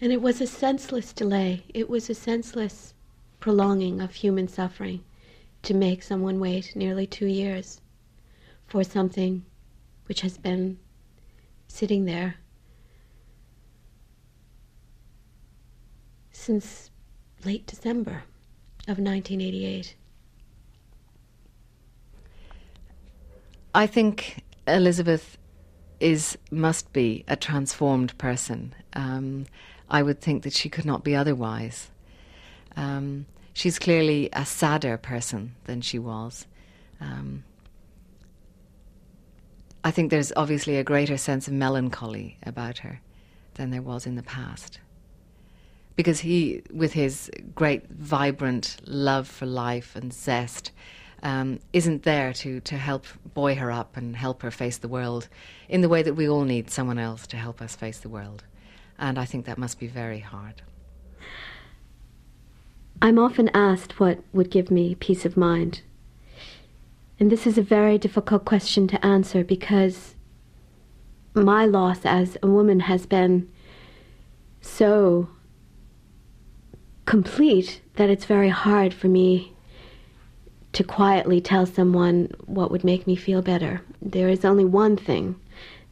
And 0.00 0.12
it 0.12 0.22
was 0.22 0.40
a 0.40 0.46
senseless 0.46 1.12
delay. 1.12 1.64
It 1.74 1.90
was 1.90 2.08
a 2.08 2.14
senseless 2.14 2.94
prolonging 3.40 4.00
of 4.00 4.14
human 4.14 4.48
suffering 4.48 5.04
to 5.62 5.74
make 5.74 6.02
someone 6.02 6.38
wait 6.38 6.74
nearly 6.76 7.06
two 7.06 7.26
years 7.26 7.80
for 8.66 8.84
something 8.84 9.44
which 10.06 10.20
has 10.20 10.38
been 10.38 10.78
sitting 11.66 12.04
there 12.04 12.36
since 16.30 16.90
late 17.44 17.66
December 17.66 18.22
of 18.86 18.98
1988. 18.98 19.96
I 23.74 23.86
think 23.86 24.42
Elizabeth 24.66 25.36
is 26.00 26.38
must 26.50 26.92
be 26.92 27.24
a 27.28 27.36
transformed 27.36 28.16
person. 28.18 28.74
Um, 28.92 29.46
I 29.90 30.02
would 30.02 30.20
think 30.20 30.42
that 30.42 30.52
she 30.52 30.68
could 30.68 30.84
not 30.84 31.04
be 31.04 31.14
otherwise. 31.14 31.90
Um, 32.76 33.26
she's 33.52 33.78
clearly 33.78 34.28
a 34.32 34.44
sadder 34.44 34.96
person 34.96 35.54
than 35.64 35.80
she 35.80 35.98
was. 35.98 36.46
Um, 37.00 37.44
I 39.84 39.90
think 39.90 40.10
there's 40.10 40.32
obviously 40.36 40.76
a 40.76 40.84
greater 40.84 41.16
sense 41.16 41.48
of 41.48 41.54
melancholy 41.54 42.36
about 42.44 42.78
her 42.78 43.00
than 43.54 43.70
there 43.70 43.82
was 43.82 44.06
in 44.06 44.16
the 44.16 44.22
past. 44.22 44.80
Because 45.96 46.20
he, 46.20 46.62
with 46.72 46.92
his 46.92 47.30
great, 47.54 47.88
vibrant 47.88 48.76
love 48.84 49.26
for 49.26 49.46
life 49.46 49.96
and 49.96 50.12
zest, 50.12 50.70
um, 51.22 51.58
isn't 51.72 52.04
there 52.04 52.32
to, 52.32 52.60
to 52.60 52.76
help 52.76 53.04
buoy 53.34 53.54
her 53.54 53.70
up 53.70 53.96
and 53.96 54.16
help 54.16 54.42
her 54.42 54.50
face 54.50 54.78
the 54.78 54.88
world 54.88 55.28
in 55.68 55.80
the 55.80 55.88
way 55.88 56.02
that 56.02 56.14
we 56.14 56.28
all 56.28 56.44
need 56.44 56.70
someone 56.70 56.98
else 56.98 57.26
to 57.28 57.36
help 57.36 57.60
us 57.60 57.74
face 57.74 57.98
the 57.98 58.08
world. 58.08 58.44
And 58.98 59.18
I 59.18 59.24
think 59.24 59.46
that 59.46 59.58
must 59.58 59.78
be 59.78 59.86
very 59.86 60.20
hard. 60.20 60.62
I'm 63.00 63.18
often 63.18 63.48
asked 63.54 64.00
what 64.00 64.18
would 64.32 64.50
give 64.50 64.70
me 64.70 64.94
peace 64.96 65.24
of 65.24 65.36
mind. 65.36 65.82
And 67.20 67.30
this 67.30 67.46
is 67.46 67.58
a 67.58 67.62
very 67.62 67.98
difficult 67.98 68.44
question 68.44 68.88
to 68.88 69.04
answer 69.04 69.44
because 69.44 70.14
my 71.34 71.64
loss 71.64 72.00
as 72.04 72.36
a 72.42 72.46
woman 72.46 72.80
has 72.80 73.06
been 73.06 73.48
so 74.60 75.28
complete 77.06 77.80
that 77.94 78.10
it's 78.10 78.24
very 78.24 78.48
hard 78.48 78.92
for 78.92 79.08
me 79.08 79.52
to 80.78 80.84
quietly 80.84 81.40
tell 81.40 81.66
someone 81.66 82.30
what 82.46 82.70
would 82.70 82.84
make 82.84 83.04
me 83.04 83.16
feel 83.16 83.42
better. 83.42 83.82
There 84.00 84.28
is 84.28 84.44
only 84.44 84.64
one 84.64 84.96
thing 84.96 85.34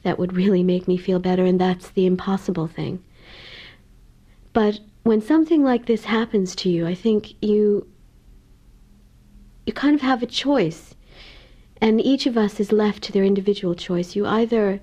that 0.05 0.16
would 0.16 0.37
really 0.37 0.62
make 0.62 0.87
me 0.87 0.96
feel 0.96 1.18
better, 1.18 1.44
and 1.44 1.61
that's 1.61 1.90
the 1.90 2.07
impossible 2.07 2.68
thing. 2.68 3.03
But 4.53 4.79
when 5.03 5.20
something 5.20 5.64
like 5.64 5.87
this 5.87 6.05
happens 6.05 6.55
to 6.57 6.68
you, 6.68 6.87
I 6.87 6.94
think 6.94 7.35
you 7.42 7.85
you 9.66 9.72
kind 9.72 9.96
of 9.96 10.03
have 10.03 10.22
a 10.22 10.27
choice. 10.44 10.94
And 11.81 12.01
each 12.01 12.27
of 12.27 12.37
us 12.37 12.61
is 12.61 12.70
left 12.70 13.03
to 13.03 13.12
their 13.12 13.25
individual 13.25 13.75
choice. 13.75 14.14
You 14.14 14.25
either 14.25 14.81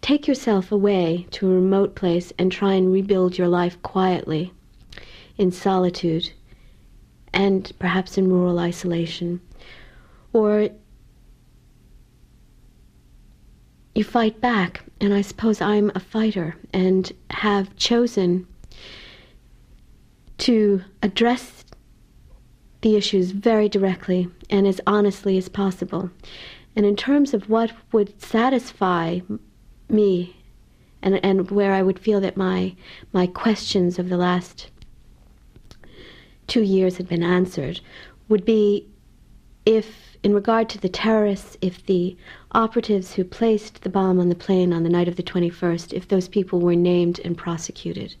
take 0.00 0.26
yourself 0.26 0.72
away 0.72 1.26
to 1.32 1.46
a 1.46 1.54
remote 1.54 1.94
place 1.94 2.32
and 2.38 2.50
try 2.50 2.72
and 2.72 2.90
rebuild 2.90 3.36
your 3.36 3.48
life 3.48 3.76
quietly 3.82 4.54
in 5.36 5.52
solitude 5.52 6.32
and 7.32 7.72
perhaps 7.78 8.18
in 8.18 8.30
rural 8.30 8.58
isolation. 8.58 9.40
Or 10.32 10.68
you 13.94 14.04
fight 14.04 14.40
back, 14.40 14.84
and 15.00 15.12
I 15.12 15.20
suppose 15.20 15.60
I'm 15.60 15.92
a 15.94 16.00
fighter 16.00 16.56
and 16.72 17.12
have 17.30 17.76
chosen 17.76 18.46
to 20.38 20.82
address 21.02 21.64
the 22.80 22.96
issues 22.96 23.30
very 23.30 23.68
directly 23.68 24.28
and 24.50 24.66
as 24.66 24.80
honestly 24.86 25.38
as 25.38 25.48
possible. 25.48 26.10
And 26.74 26.84
in 26.86 26.96
terms 26.96 27.34
of 27.34 27.48
what 27.48 27.72
would 27.92 28.20
satisfy 28.20 29.20
me 29.88 30.36
and, 31.02 31.24
and 31.24 31.50
where 31.50 31.72
I 31.72 31.82
would 31.82 31.98
feel 31.98 32.20
that 32.20 32.36
my, 32.36 32.74
my 33.12 33.26
questions 33.26 33.98
of 33.98 34.08
the 34.08 34.16
last 34.16 34.70
two 36.52 36.62
years 36.62 36.98
had 36.98 37.08
been 37.08 37.22
answered 37.22 37.80
would 38.28 38.44
be 38.44 38.86
if, 39.64 40.18
in 40.22 40.34
regard 40.34 40.68
to 40.68 40.78
the 40.78 40.88
terrorists, 40.88 41.56
if 41.62 41.86
the 41.86 42.14
operatives 42.52 43.14
who 43.14 43.24
placed 43.24 43.80
the 43.80 43.88
bomb 43.88 44.20
on 44.20 44.28
the 44.28 44.34
plane 44.34 44.70
on 44.70 44.82
the 44.82 44.90
night 44.90 45.08
of 45.08 45.16
the 45.16 45.22
21st, 45.22 45.94
if 45.94 46.08
those 46.08 46.28
people 46.28 46.60
were 46.60 46.76
named 46.76 47.18
and 47.24 47.38
prosecuted. 47.38 48.14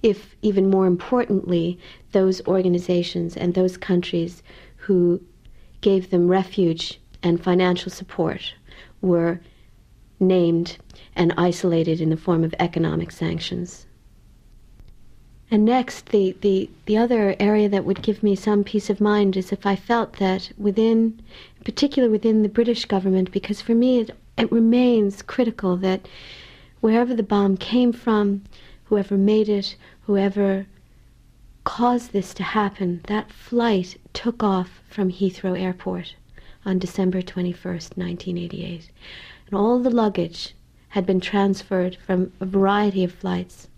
If, 0.00 0.36
even 0.42 0.70
more 0.70 0.86
importantly, 0.86 1.76
those 2.12 2.40
organizations 2.46 3.36
and 3.36 3.54
those 3.54 3.76
countries 3.76 4.44
who 4.76 5.20
gave 5.80 6.10
them 6.10 6.28
refuge 6.28 7.00
and 7.24 7.42
financial 7.42 7.90
support 7.90 8.54
were 9.00 9.40
named 10.20 10.78
and 11.16 11.34
isolated 11.36 12.00
in 12.00 12.10
the 12.10 12.16
form 12.16 12.44
of 12.44 12.54
economic 12.60 13.10
sanctions. 13.10 13.86
And 15.48 15.64
next, 15.64 16.06
the, 16.06 16.36
the, 16.40 16.68
the 16.86 16.96
other 16.96 17.36
area 17.38 17.68
that 17.68 17.84
would 17.84 18.02
give 18.02 18.22
me 18.22 18.34
some 18.34 18.64
peace 18.64 18.90
of 18.90 19.00
mind 19.00 19.36
is 19.36 19.52
if 19.52 19.64
I 19.64 19.76
felt 19.76 20.14
that 20.14 20.50
within, 20.58 21.20
in 21.56 21.64
particular 21.64 22.10
within 22.10 22.42
the 22.42 22.48
British 22.48 22.84
government, 22.84 23.30
because 23.30 23.60
for 23.60 23.74
me 23.74 24.00
it, 24.00 24.10
it 24.36 24.50
remains 24.50 25.22
critical 25.22 25.76
that 25.76 26.08
wherever 26.80 27.14
the 27.14 27.22
bomb 27.22 27.56
came 27.56 27.92
from, 27.92 28.42
whoever 28.84 29.16
made 29.16 29.48
it, 29.48 29.76
whoever 30.02 30.66
caused 31.62 32.12
this 32.12 32.34
to 32.34 32.42
happen, 32.42 33.00
that 33.06 33.30
flight 33.30 33.96
took 34.12 34.42
off 34.42 34.82
from 34.88 35.12
Heathrow 35.12 35.60
Airport 35.60 36.16
on 36.64 36.80
December 36.80 37.22
21st, 37.22 37.96
1988. 37.96 38.90
And 39.46 39.58
all 39.58 39.78
the 39.78 39.90
luggage 39.90 40.54
had 40.88 41.06
been 41.06 41.20
transferred 41.20 41.96
from 42.04 42.32
a 42.40 42.46
variety 42.46 43.04
of 43.04 43.12
flights 43.12 43.68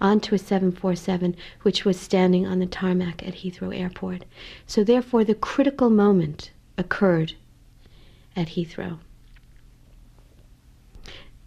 onto 0.00 0.34
a 0.34 0.38
747 0.38 1.36
which 1.62 1.84
was 1.84 1.98
standing 1.98 2.46
on 2.46 2.58
the 2.58 2.66
tarmac 2.66 3.26
at 3.26 3.34
Heathrow 3.34 3.76
Airport. 3.76 4.24
So, 4.66 4.84
therefore, 4.84 5.24
the 5.24 5.34
critical 5.34 5.90
moment 5.90 6.50
occurred 6.78 7.34
at 8.34 8.48
Heathrow. 8.48 8.98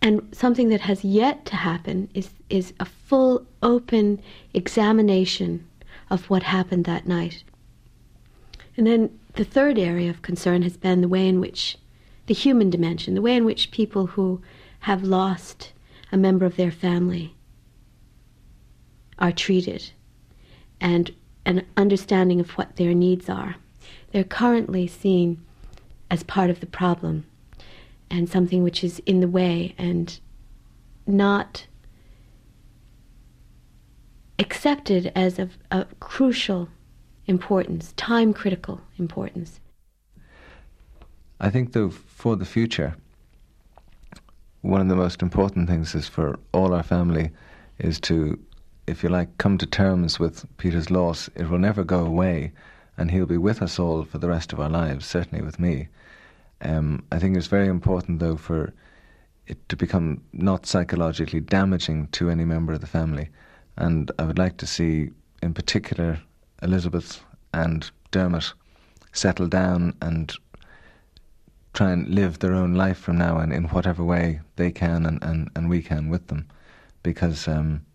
And 0.01 0.29
something 0.31 0.69
that 0.69 0.81
has 0.81 1.03
yet 1.03 1.45
to 1.47 1.57
happen 1.57 2.09
is, 2.13 2.29
is 2.49 2.73
a 2.79 2.85
full, 2.85 3.45
open 3.61 4.21
examination 4.53 5.67
of 6.09 6.29
what 6.29 6.43
happened 6.43 6.85
that 6.85 7.05
night. 7.07 7.43
And 8.77 8.87
then 8.87 9.19
the 9.33 9.43
third 9.43 9.77
area 9.77 10.09
of 10.09 10.21
concern 10.21 10.61
has 10.61 10.77
been 10.77 11.01
the 11.01 11.07
way 11.07 11.27
in 11.27 11.39
which 11.39 11.77
the 12.27 12.33
human 12.33 12.69
dimension, 12.69 13.13
the 13.13 13.21
way 13.21 13.35
in 13.35 13.43
which 13.43 13.71
people 13.71 14.07
who 14.07 14.41
have 14.81 15.03
lost 15.03 15.73
a 16.11 16.17
member 16.17 16.45
of 16.45 16.55
their 16.55 16.71
family 16.71 17.35
are 19.19 19.31
treated 19.31 19.91
and 20.81 21.13
an 21.45 21.65
understanding 21.77 22.39
of 22.39 22.51
what 22.51 22.75
their 22.77 22.93
needs 22.93 23.29
are. 23.29 23.55
They're 24.11 24.23
currently 24.23 24.87
seen 24.87 25.43
as 26.09 26.23
part 26.23 26.49
of 26.49 26.59
the 26.59 26.65
problem 26.65 27.25
and 28.09 28.27
something 28.27 28.63
which 28.63 28.83
is 28.83 28.99
in 29.05 29.19
the 29.19 29.27
way 29.27 29.75
and 29.77 30.19
not 31.05 31.67
accepted 34.39 35.11
as 35.15 35.37
of 35.37 35.57
crucial 35.99 36.69
importance, 37.27 37.93
time 37.97 38.33
critical 38.33 38.81
importance. 38.97 39.59
I 41.39 41.49
think, 41.49 41.73
though, 41.73 41.89
for 41.89 42.35
the 42.35 42.45
future, 42.45 42.95
one 44.61 44.81
of 44.81 44.87
the 44.87 44.95
most 44.95 45.21
important 45.21 45.69
things 45.69 45.93
is 45.93 46.07
for 46.07 46.39
all 46.53 46.73
our 46.73 46.83
family 46.83 47.31
is 47.77 47.99
to, 48.01 48.39
if 48.89 49.03
you 49.03 49.09
like, 49.09 49.37
come 49.37 49.57
to 49.59 49.65
terms 49.65 50.19
with 50.19 50.45
Peter's 50.57 50.89
loss. 50.89 51.29
It 51.35 51.49
will 51.49 51.59
never 51.59 51.83
go 51.83 52.05
away, 52.05 52.51
and 52.97 53.11
he'll 53.11 53.25
be 53.25 53.37
with 53.37 53.61
us 53.61 53.79
all 53.79 54.03
for 54.03 54.17
the 54.17 54.27
rest 54.27 54.51
of 54.51 54.59
our 54.59 54.69
lives, 54.69 55.05
certainly 55.05 55.43
with 55.43 55.59
me. 55.59 55.87
Um, 56.61 57.03
I 57.11 57.19
think 57.19 57.37
it's 57.37 57.47
very 57.47 57.67
important, 57.67 58.19
though, 58.19 58.35
for 58.35 58.73
it 59.47 59.69
to 59.69 59.75
become 59.75 60.21
not 60.33 60.65
psychologically 60.65 61.39
damaging 61.39 62.07
to 62.07 62.29
any 62.29 62.45
member 62.45 62.73
of 62.73 62.81
the 62.81 62.87
family. 62.87 63.29
And 63.77 64.11
I 64.19 64.25
would 64.25 64.37
like 64.37 64.57
to 64.57 64.67
see, 64.67 65.11
in 65.41 65.53
particular, 65.53 66.19
Elizabeth 66.61 67.23
and 67.53 67.89
Dermot 68.11 68.53
settle 69.13 69.47
down 69.47 69.95
and 70.01 70.35
try 71.73 71.91
and 71.91 72.09
live 72.09 72.39
their 72.39 72.53
own 72.53 72.73
life 72.73 72.97
from 72.97 73.17
now 73.17 73.37
on 73.37 73.51
in 73.51 73.65
whatever 73.65 74.03
way 74.03 74.41
they 74.55 74.71
can 74.71 75.05
and, 75.05 75.23
and, 75.23 75.49
and 75.55 75.69
we 75.69 75.81
can 75.81 76.09
with 76.09 76.27
them. 76.27 76.47
Because, 77.01 77.47
um, 77.47 77.85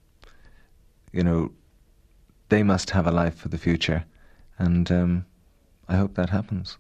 you 1.15 1.23
know, 1.23 1.53
they 2.49 2.63
must 2.63 2.91
have 2.91 3.07
a 3.07 3.13
life 3.13 3.37
for 3.37 3.49
the 3.49 3.59
future. 3.59 4.05
And 4.59 4.91
um, 4.91 5.27
I 5.89 5.97
hope 5.97 6.15
that 6.15 6.31
happens. 6.31 6.77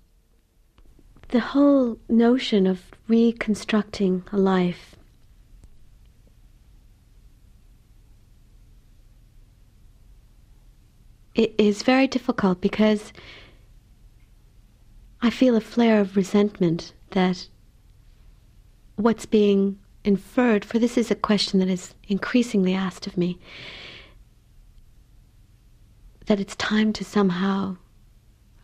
The 1.28 1.40
whole 1.40 1.98
notion 2.08 2.66
of 2.66 2.82
reconstructing 3.08 4.24
a 4.32 4.36
life 4.36 4.96
it 11.34 11.52
is 11.58 11.82
very 11.82 12.06
difficult 12.06 12.60
because 12.60 13.12
I 15.20 15.30
feel 15.30 15.56
a 15.56 15.60
flare 15.60 16.00
of 16.00 16.16
resentment 16.16 16.92
that 17.10 17.48
what's 18.96 19.26
being 19.26 19.78
inferred, 20.04 20.64
for 20.64 20.78
this 20.78 20.96
is 20.96 21.10
a 21.10 21.16
question 21.16 21.58
that 21.60 21.68
is 21.68 21.94
increasingly 22.08 22.74
asked 22.74 23.06
of 23.06 23.16
me, 23.16 23.38
that 26.26 26.40
it's 26.40 26.56
time 26.56 26.92
to 26.92 27.04
somehow 27.04 27.76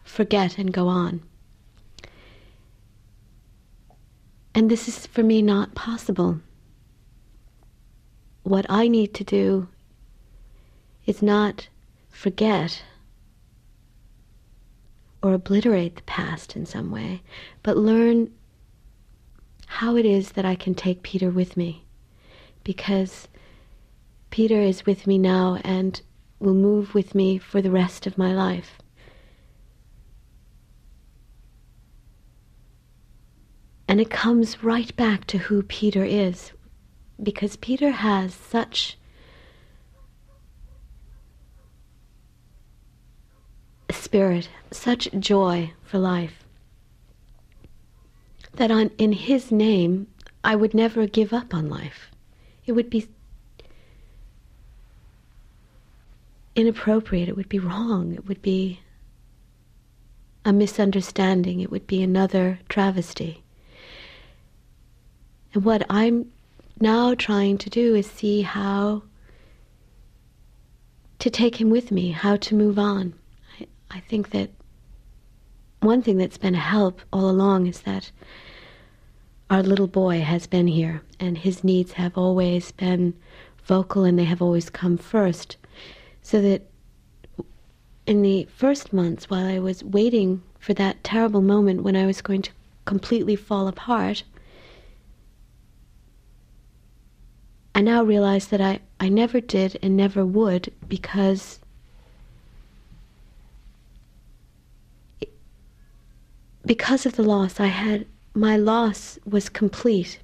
forget 0.04 0.58
and 0.58 0.72
go 0.72 0.88
on. 0.88 1.22
And 4.54 4.70
this 4.70 4.88
is 4.88 5.06
for 5.06 5.22
me 5.22 5.42
not 5.42 5.74
possible. 5.74 6.40
What 8.42 8.66
I 8.68 8.88
need 8.88 9.14
to 9.14 9.24
do 9.24 9.68
is 11.06 11.22
not 11.22 11.68
forget 12.08 12.82
or 15.22 15.34
obliterate 15.34 15.96
the 15.96 16.02
past 16.02 16.56
in 16.56 16.66
some 16.66 16.90
way, 16.90 17.22
but 17.62 17.76
learn 17.76 18.32
how 19.66 19.96
it 19.96 20.04
is 20.04 20.32
that 20.32 20.44
I 20.44 20.54
can 20.56 20.74
take 20.74 21.02
Peter 21.02 21.30
with 21.30 21.56
me. 21.56 21.84
Because 22.64 23.28
Peter 24.30 24.60
is 24.60 24.86
with 24.86 25.06
me 25.06 25.18
now 25.18 25.58
and 25.62 26.00
will 26.40 26.54
move 26.54 26.94
with 26.94 27.14
me 27.14 27.38
for 27.38 27.62
the 27.62 27.70
rest 27.70 28.06
of 28.06 28.18
my 28.18 28.34
life. 28.34 28.78
And 33.86 34.00
it 34.00 34.10
comes 34.10 34.64
right 34.64 34.94
back 34.96 35.26
to 35.26 35.38
who 35.38 35.62
Peter 35.62 36.04
is, 36.04 36.52
because 37.22 37.56
Peter 37.56 37.90
has 37.90 38.32
such 38.34 38.96
spirit, 43.90 44.48
such 44.70 45.10
joy 45.18 45.72
for 45.82 45.98
life, 45.98 46.44
that 48.54 48.70
on, 48.70 48.90
in 48.96 49.12
his 49.12 49.52
name 49.52 50.06
I 50.42 50.56
would 50.56 50.72
never 50.72 51.06
give 51.06 51.32
up 51.32 51.52
on 51.52 51.68
life. 51.68 52.10
It 52.64 52.72
would 52.72 52.90
be 52.90 53.08
inappropriate, 56.54 57.28
it 57.28 57.36
would 57.36 57.48
be 57.48 57.58
wrong, 57.58 58.12
it 58.12 58.26
would 58.26 58.42
be 58.42 58.80
a 60.44 60.52
misunderstanding, 60.52 61.60
it 61.60 61.70
would 61.70 61.86
be 61.86 62.02
another 62.02 62.58
travesty. 62.68 63.42
And 65.52 65.64
what 65.64 65.84
I'm 65.90 66.30
now 66.80 67.14
trying 67.14 67.58
to 67.58 67.70
do 67.70 67.94
is 67.94 68.06
see 68.06 68.42
how 68.42 69.02
to 71.18 71.30
take 71.30 71.60
him 71.60 71.70
with 71.70 71.90
me, 71.90 72.12
how 72.12 72.36
to 72.36 72.54
move 72.54 72.78
on. 72.78 73.14
I 73.90 74.00
think 74.00 74.30
that 74.30 74.50
one 75.80 76.02
thing 76.02 76.18
that's 76.18 76.38
been 76.38 76.54
a 76.54 76.58
help 76.58 77.00
all 77.12 77.28
along 77.28 77.66
is 77.66 77.80
that 77.82 78.10
our 79.50 79.62
little 79.62 79.88
boy 79.88 80.20
has 80.20 80.46
been 80.46 80.68
here, 80.68 81.02
and 81.18 81.36
his 81.36 81.64
needs 81.64 81.92
have 81.92 82.16
always 82.16 82.70
been 82.70 83.14
vocal 83.64 84.04
and 84.04 84.18
they 84.18 84.24
have 84.24 84.40
always 84.40 84.70
come 84.70 84.96
first. 84.96 85.56
So 86.22 86.40
that 86.42 86.70
in 88.06 88.22
the 88.22 88.48
first 88.54 88.92
months, 88.92 89.30
while 89.30 89.46
I 89.46 89.58
was 89.58 89.84
waiting 89.84 90.42
for 90.58 90.74
that 90.74 91.02
terrible 91.04 91.42
moment 91.42 91.82
when 91.82 91.96
I 91.96 92.06
was 92.06 92.20
going 92.22 92.42
to 92.42 92.50
completely 92.84 93.36
fall 93.36 93.68
apart, 93.68 94.24
I 97.74 97.80
now 97.80 98.02
realize 98.02 98.48
that 98.48 98.60
I, 98.60 98.80
I 98.98 99.08
never 99.08 99.40
did 99.40 99.78
and 99.82 99.96
never 99.96 100.26
would 100.26 100.72
because 100.88 101.60
because 106.66 107.06
of 107.06 107.16
the 107.16 107.22
loss 107.22 107.58
I 107.58 107.66
had, 107.66 108.06
my 108.34 108.56
loss 108.56 109.18
was 109.24 109.48
complete 109.48 110.18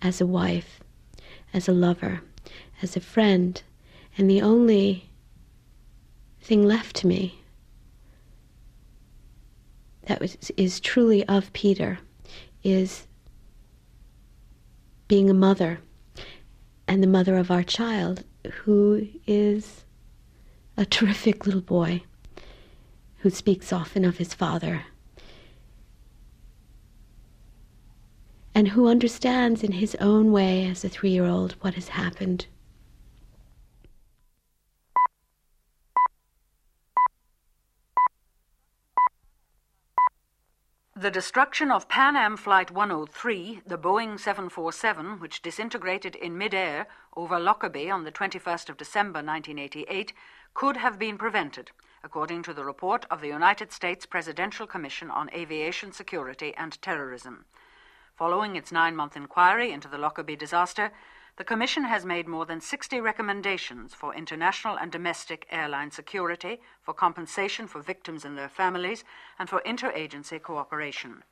as 0.00 0.20
a 0.20 0.26
wife, 0.26 0.80
as 1.54 1.68
a 1.68 1.72
lover, 1.72 2.22
as 2.82 2.96
a 2.96 3.00
friend, 3.00 3.62
and 4.18 4.28
the 4.28 4.42
only 4.42 5.08
thing 6.42 6.66
left 6.66 6.96
to 6.96 7.06
me 7.06 7.40
that 10.06 10.20
was, 10.20 10.36
is 10.56 10.80
truly 10.80 11.24
of 11.26 11.52
Peter 11.52 12.00
is 12.64 13.06
being 15.08 15.30
a 15.30 15.34
mother 15.34 15.78
and 16.88 17.02
the 17.02 17.06
mother 17.06 17.36
of 17.36 17.50
our 17.50 17.62
child 17.62 18.24
who 18.64 19.06
is 19.26 19.84
a 20.76 20.84
terrific 20.84 21.46
little 21.46 21.60
boy 21.60 22.02
who 23.18 23.30
speaks 23.30 23.72
often 23.72 24.04
of 24.04 24.18
his 24.18 24.34
father 24.34 24.84
and 28.54 28.68
who 28.68 28.88
understands 28.88 29.62
in 29.62 29.72
his 29.72 29.94
own 30.00 30.32
way 30.32 30.66
as 30.66 30.84
a 30.84 30.88
three 30.88 31.10
year 31.10 31.24
old 31.24 31.52
what 31.60 31.74
has 31.74 31.88
happened. 31.88 32.46
The 41.02 41.10
destruction 41.10 41.72
of 41.72 41.88
Pan 41.88 42.14
Am 42.14 42.36
Flight 42.36 42.70
103, 42.70 43.62
the 43.66 43.76
Boeing 43.76 44.20
747, 44.20 45.18
which 45.18 45.42
disintegrated 45.42 46.14
in 46.14 46.38
midair 46.38 46.86
over 47.16 47.40
Lockerbie 47.40 47.90
on 47.90 48.04
the 48.04 48.12
21st 48.12 48.68
of 48.68 48.76
December 48.76 49.18
1988, 49.18 50.12
could 50.54 50.76
have 50.76 51.00
been 51.00 51.18
prevented, 51.18 51.72
according 52.04 52.44
to 52.44 52.54
the 52.54 52.64
report 52.64 53.04
of 53.10 53.20
the 53.20 53.26
United 53.26 53.72
States 53.72 54.06
Presidential 54.06 54.64
Commission 54.64 55.10
on 55.10 55.28
Aviation 55.34 55.90
Security 55.90 56.54
and 56.56 56.80
Terrorism. 56.80 57.46
Following 58.14 58.54
its 58.54 58.70
nine 58.70 58.94
month 58.94 59.16
inquiry 59.16 59.72
into 59.72 59.88
the 59.88 59.98
Lockerbie 59.98 60.36
disaster, 60.36 60.92
the 61.36 61.44
Commission 61.44 61.84
has 61.84 62.04
made 62.04 62.28
more 62.28 62.44
than 62.44 62.60
60 62.60 63.00
recommendations 63.00 63.94
for 63.94 64.14
international 64.14 64.76
and 64.76 64.92
domestic 64.92 65.46
airline 65.50 65.90
security, 65.90 66.60
for 66.82 66.92
compensation 66.92 67.66
for 67.66 67.80
victims 67.80 68.24
and 68.24 68.36
their 68.36 68.50
families, 68.50 69.02
and 69.38 69.48
for 69.48 69.62
interagency 69.66 70.40
cooperation. 70.40 71.24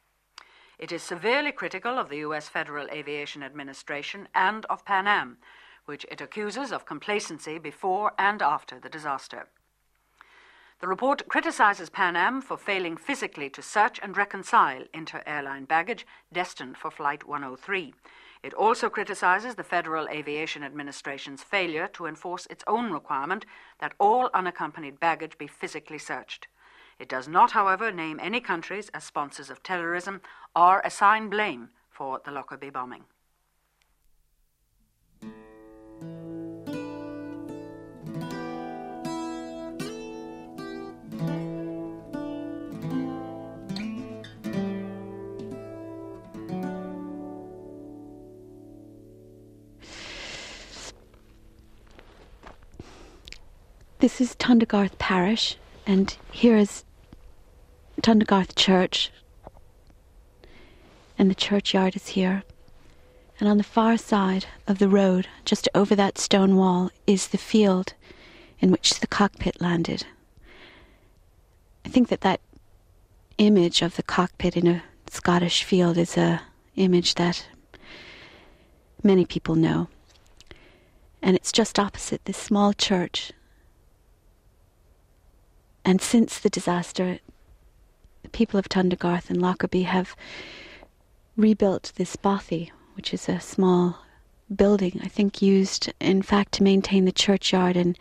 It 0.78 0.92
is 0.92 1.02
severely 1.02 1.52
critical 1.52 1.98
of 1.98 2.08
the 2.08 2.18
U.S. 2.18 2.48
Federal 2.48 2.88
Aviation 2.88 3.42
Administration 3.42 4.28
and 4.34 4.64
of 4.66 4.86
Pan 4.86 5.06
Am, 5.06 5.36
which 5.84 6.06
it 6.10 6.22
accuses 6.22 6.72
of 6.72 6.86
complacency 6.86 7.58
before 7.58 8.12
and 8.18 8.40
after 8.40 8.80
the 8.80 8.88
disaster. 8.88 9.48
The 10.80 10.88
report 10.88 11.28
criticizes 11.28 11.90
Pan 11.90 12.16
Am 12.16 12.40
for 12.40 12.56
failing 12.56 12.96
physically 12.96 13.50
to 13.50 13.60
search 13.60 14.00
and 14.02 14.16
reconcile 14.16 14.84
inter 14.94 15.22
airline 15.26 15.66
baggage 15.66 16.06
destined 16.32 16.78
for 16.78 16.90
Flight 16.90 17.28
103. 17.28 17.92
It 18.42 18.54
also 18.54 18.88
criticizes 18.88 19.54
the 19.54 19.64
Federal 19.64 20.08
Aviation 20.08 20.62
Administration's 20.62 21.42
failure 21.42 21.86
to 21.88 22.06
enforce 22.06 22.46
its 22.46 22.64
own 22.66 22.90
requirement 22.90 23.44
that 23.80 23.94
all 23.98 24.30
unaccompanied 24.32 24.98
baggage 24.98 25.36
be 25.36 25.46
physically 25.46 25.98
searched. 25.98 26.48
It 26.98 27.08
does 27.08 27.28
not, 27.28 27.52
however, 27.52 27.92
name 27.92 28.18
any 28.20 28.40
countries 28.40 28.88
as 28.90 29.04
sponsors 29.04 29.50
of 29.50 29.62
terrorism 29.62 30.22
or 30.56 30.80
assign 30.80 31.28
blame 31.28 31.70
for 31.90 32.20
the 32.24 32.30
Lockerbie 32.30 32.70
bombing. 32.70 33.04
This 54.00 54.18
is 54.18 54.34
Tundergarth 54.36 54.96
Parish, 54.96 55.58
and 55.86 56.16
here 56.32 56.56
is 56.56 56.84
Tundergarth 58.00 58.54
Church, 58.54 59.12
and 61.18 61.30
the 61.30 61.34
churchyard 61.34 61.94
is 61.94 62.06
here. 62.08 62.42
And 63.38 63.46
on 63.46 63.58
the 63.58 63.62
far 63.62 63.98
side 63.98 64.46
of 64.66 64.78
the 64.78 64.88
road, 64.88 65.28
just 65.44 65.68
over 65.74 65.94
that 65.96 66.16
stone 66.16 66.56
wall, 66.56 66.90
is 67.06 67.28
the 67.28 67.36
field 67.36 67.92
in 68.58 68.70
which 68.70 69.00
the 69.00 69.06
cockpit 69.06 69.60
landed. 69.60 70.06
I 71.84 71.90
think 71.90 72.08
that 72.08 72.22
that 72.22 72.40
image 73.36 73.82
of 73.82 73.96
the 73.96 74.02
cockpit 74.02 74.56
in 74.56 74.66
a 74.66 74.82
Scottish 75.10 75.62
field 75.62 75.98
is 75.98 76.16
a 76.16 76.40
image 76.74 77.16
that 77.16 77.46
many 79.02 79.26
people 79.26 79.56
know. 79.56 79.88
And 81.20 81.36
it's 81.36 81.52
just 81.52 81.78
opposite 81.78 82.24
this 82.24 82.38
small 82.38 82.72
church. 82.72 83.32
And 85.90 86.00
since 86.00 86.38
the 86.38 86.48
disaster, 86.48 87.18
the 88.22 88.28
people 88.28 88.60
of 88.60 88.68
Tundergarth 88.68 89.28
and 89.28 89.42
Lockerbie 89.42 89.82
have 89.82 90.14
rebuilt 91.36 91.90
this 91.96 92.14
bothy, 92.14 92.70
which 92.94 93.12
is 93.12 93.28
a 93.28 93.40
small 93.40 93.98
building, 94.54 95.00
I 95.02 95.08
think 95.08 95.42
used 95.42 95.92
in 95.98 96.22
fact 96.22 96.52
to 96.52 96.62
maintain 96.62 97.06
the 97.06 97.10
churchyard 97.10 97.76
and 97.76 97.98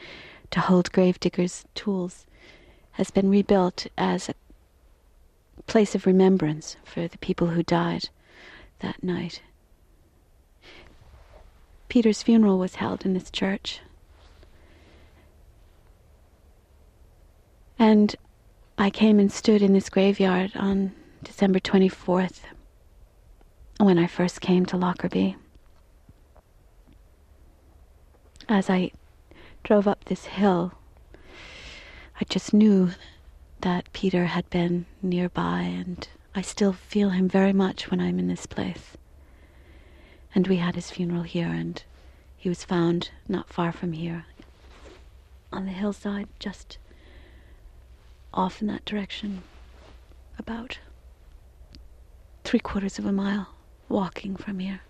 to 0.51 0.59
hold 0.59 0.91
gravediggers' 0.91 1.65
tools, 1.73 2.27
has 2.91 3.09
been 3.09 3.31
rebuilt 3.31 3.87
as 3.97 4.29
a 4.29 4.35
place 5.65 5.95
of 5.95 6.05
remembrance 6.05 6.77
for 6.83 7.07
the 7.07 7.17
people 7.17 7.47
who 7.47 7.63
died 7.63 8.09
that 8.81 9.03
night. 9.03 9.41
Peter's 11.87 12.21
funeral 12.21 12.59
was 12.59 12.75
held 12.75 13.03
in 13.03 13.15
this 13.15 13.31
church. 13.31 13.79
And 17.79 18.13
I 18.77 18.89
came 18.89 19.19
and 19.19 19.31
stood 19.31 19.61
in 19.61 19.71
this 19.71 19.89
graveyard 19.89 20.51
on 20.55 20.91
December 21.23 21.59
24th 21.59 22.41
when 23.77 23.97
I 23.97 24.05
first 24.05 24.41
came 24.41 24.65
to 24.65 24.75
Lockerbie. 24.75 25.37
As 28.49 28.69
I 28.69 28.91
drove 29.63 29.87
up 29.87 30.03
this 30.05 30.25
hill, 30.25 30.73
I 32.19 32.25
just 32.27 32.53
knew 32.53 32.91
that 33.61 33.91
Peter 33.93 34.25
had 34.25 34.49
been 34.49 34.85
nearby, 35.01 35.61
and 35.61 36.05
I 36.35 36.41
still 36.41 36.73
feel 36.73 37.11
him 37.11 37.29
very 37.29 37.53
much 37.53 37.89
when 37.89 38.01
I'm 38.01 38.19
in 38.19 38.27
this 38.27 38.45
place. 38.45 38.97
And 40.35 40.47
we 40.47 40.57
had 40.57 40.75
his 40.75 40.91
funeral 40.91 41.23
here, 41.23 41.47
and 41.47 41.81
he 42.35 42.49
was 42.49 42.65
found 42.65 43.11
not 43.29 43.47
far 43.47 43.71
from 43.71 43.93
here, 43.93 44.25
on 45.53 45.65
the 45.65 45.71
hillside, 45.71 46.27
just 46.39 46.77
off 48.33 48.61
in 48.61 48.67
that 48.67 48.85
direction, 48.85 49.43
about 50.37 50.79
three 52.43 52.59
quarters 52.59 52.99
of 52.99 53.05
a 53.05 53.11
mile 53.11 53.55
walking 53.87 54.35
from 54.35 54.59
here. 54.59 54.81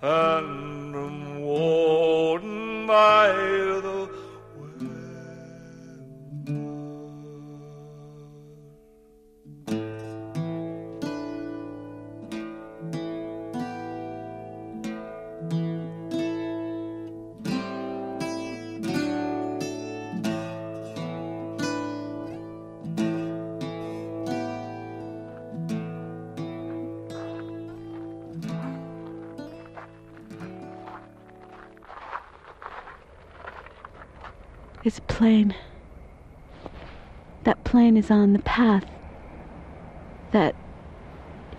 And 0.00 0.94
am 0.94 1.40
worn 1.40 2.86
plane. 35.18 35.52
That 37.42 37.64
plane 37.64 37.96
is 37.96 38.08
on 38.08 38.34
the 38.34 38.38
path 38.38 38.84
that 40.30 40.54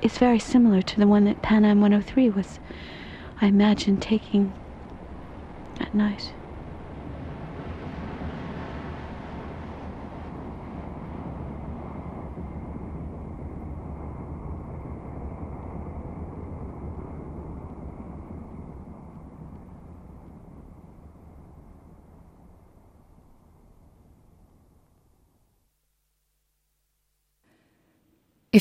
is 0.02 0.18
very 0.18 0.40
similar 0.40 0.82
to 0.82 0.98
the 0.98 1.06
one 1.06 1.26
that 1.26 1.42
Pan 1.42 1.66
Am 1.66 1.82
103 1.82 2.30
was, 2.30 2.58
I 3.42 3.48
imagine, 3.48 3.98
taking 3.98 4.54
at 5.82 5.94
night. 5.94 6.32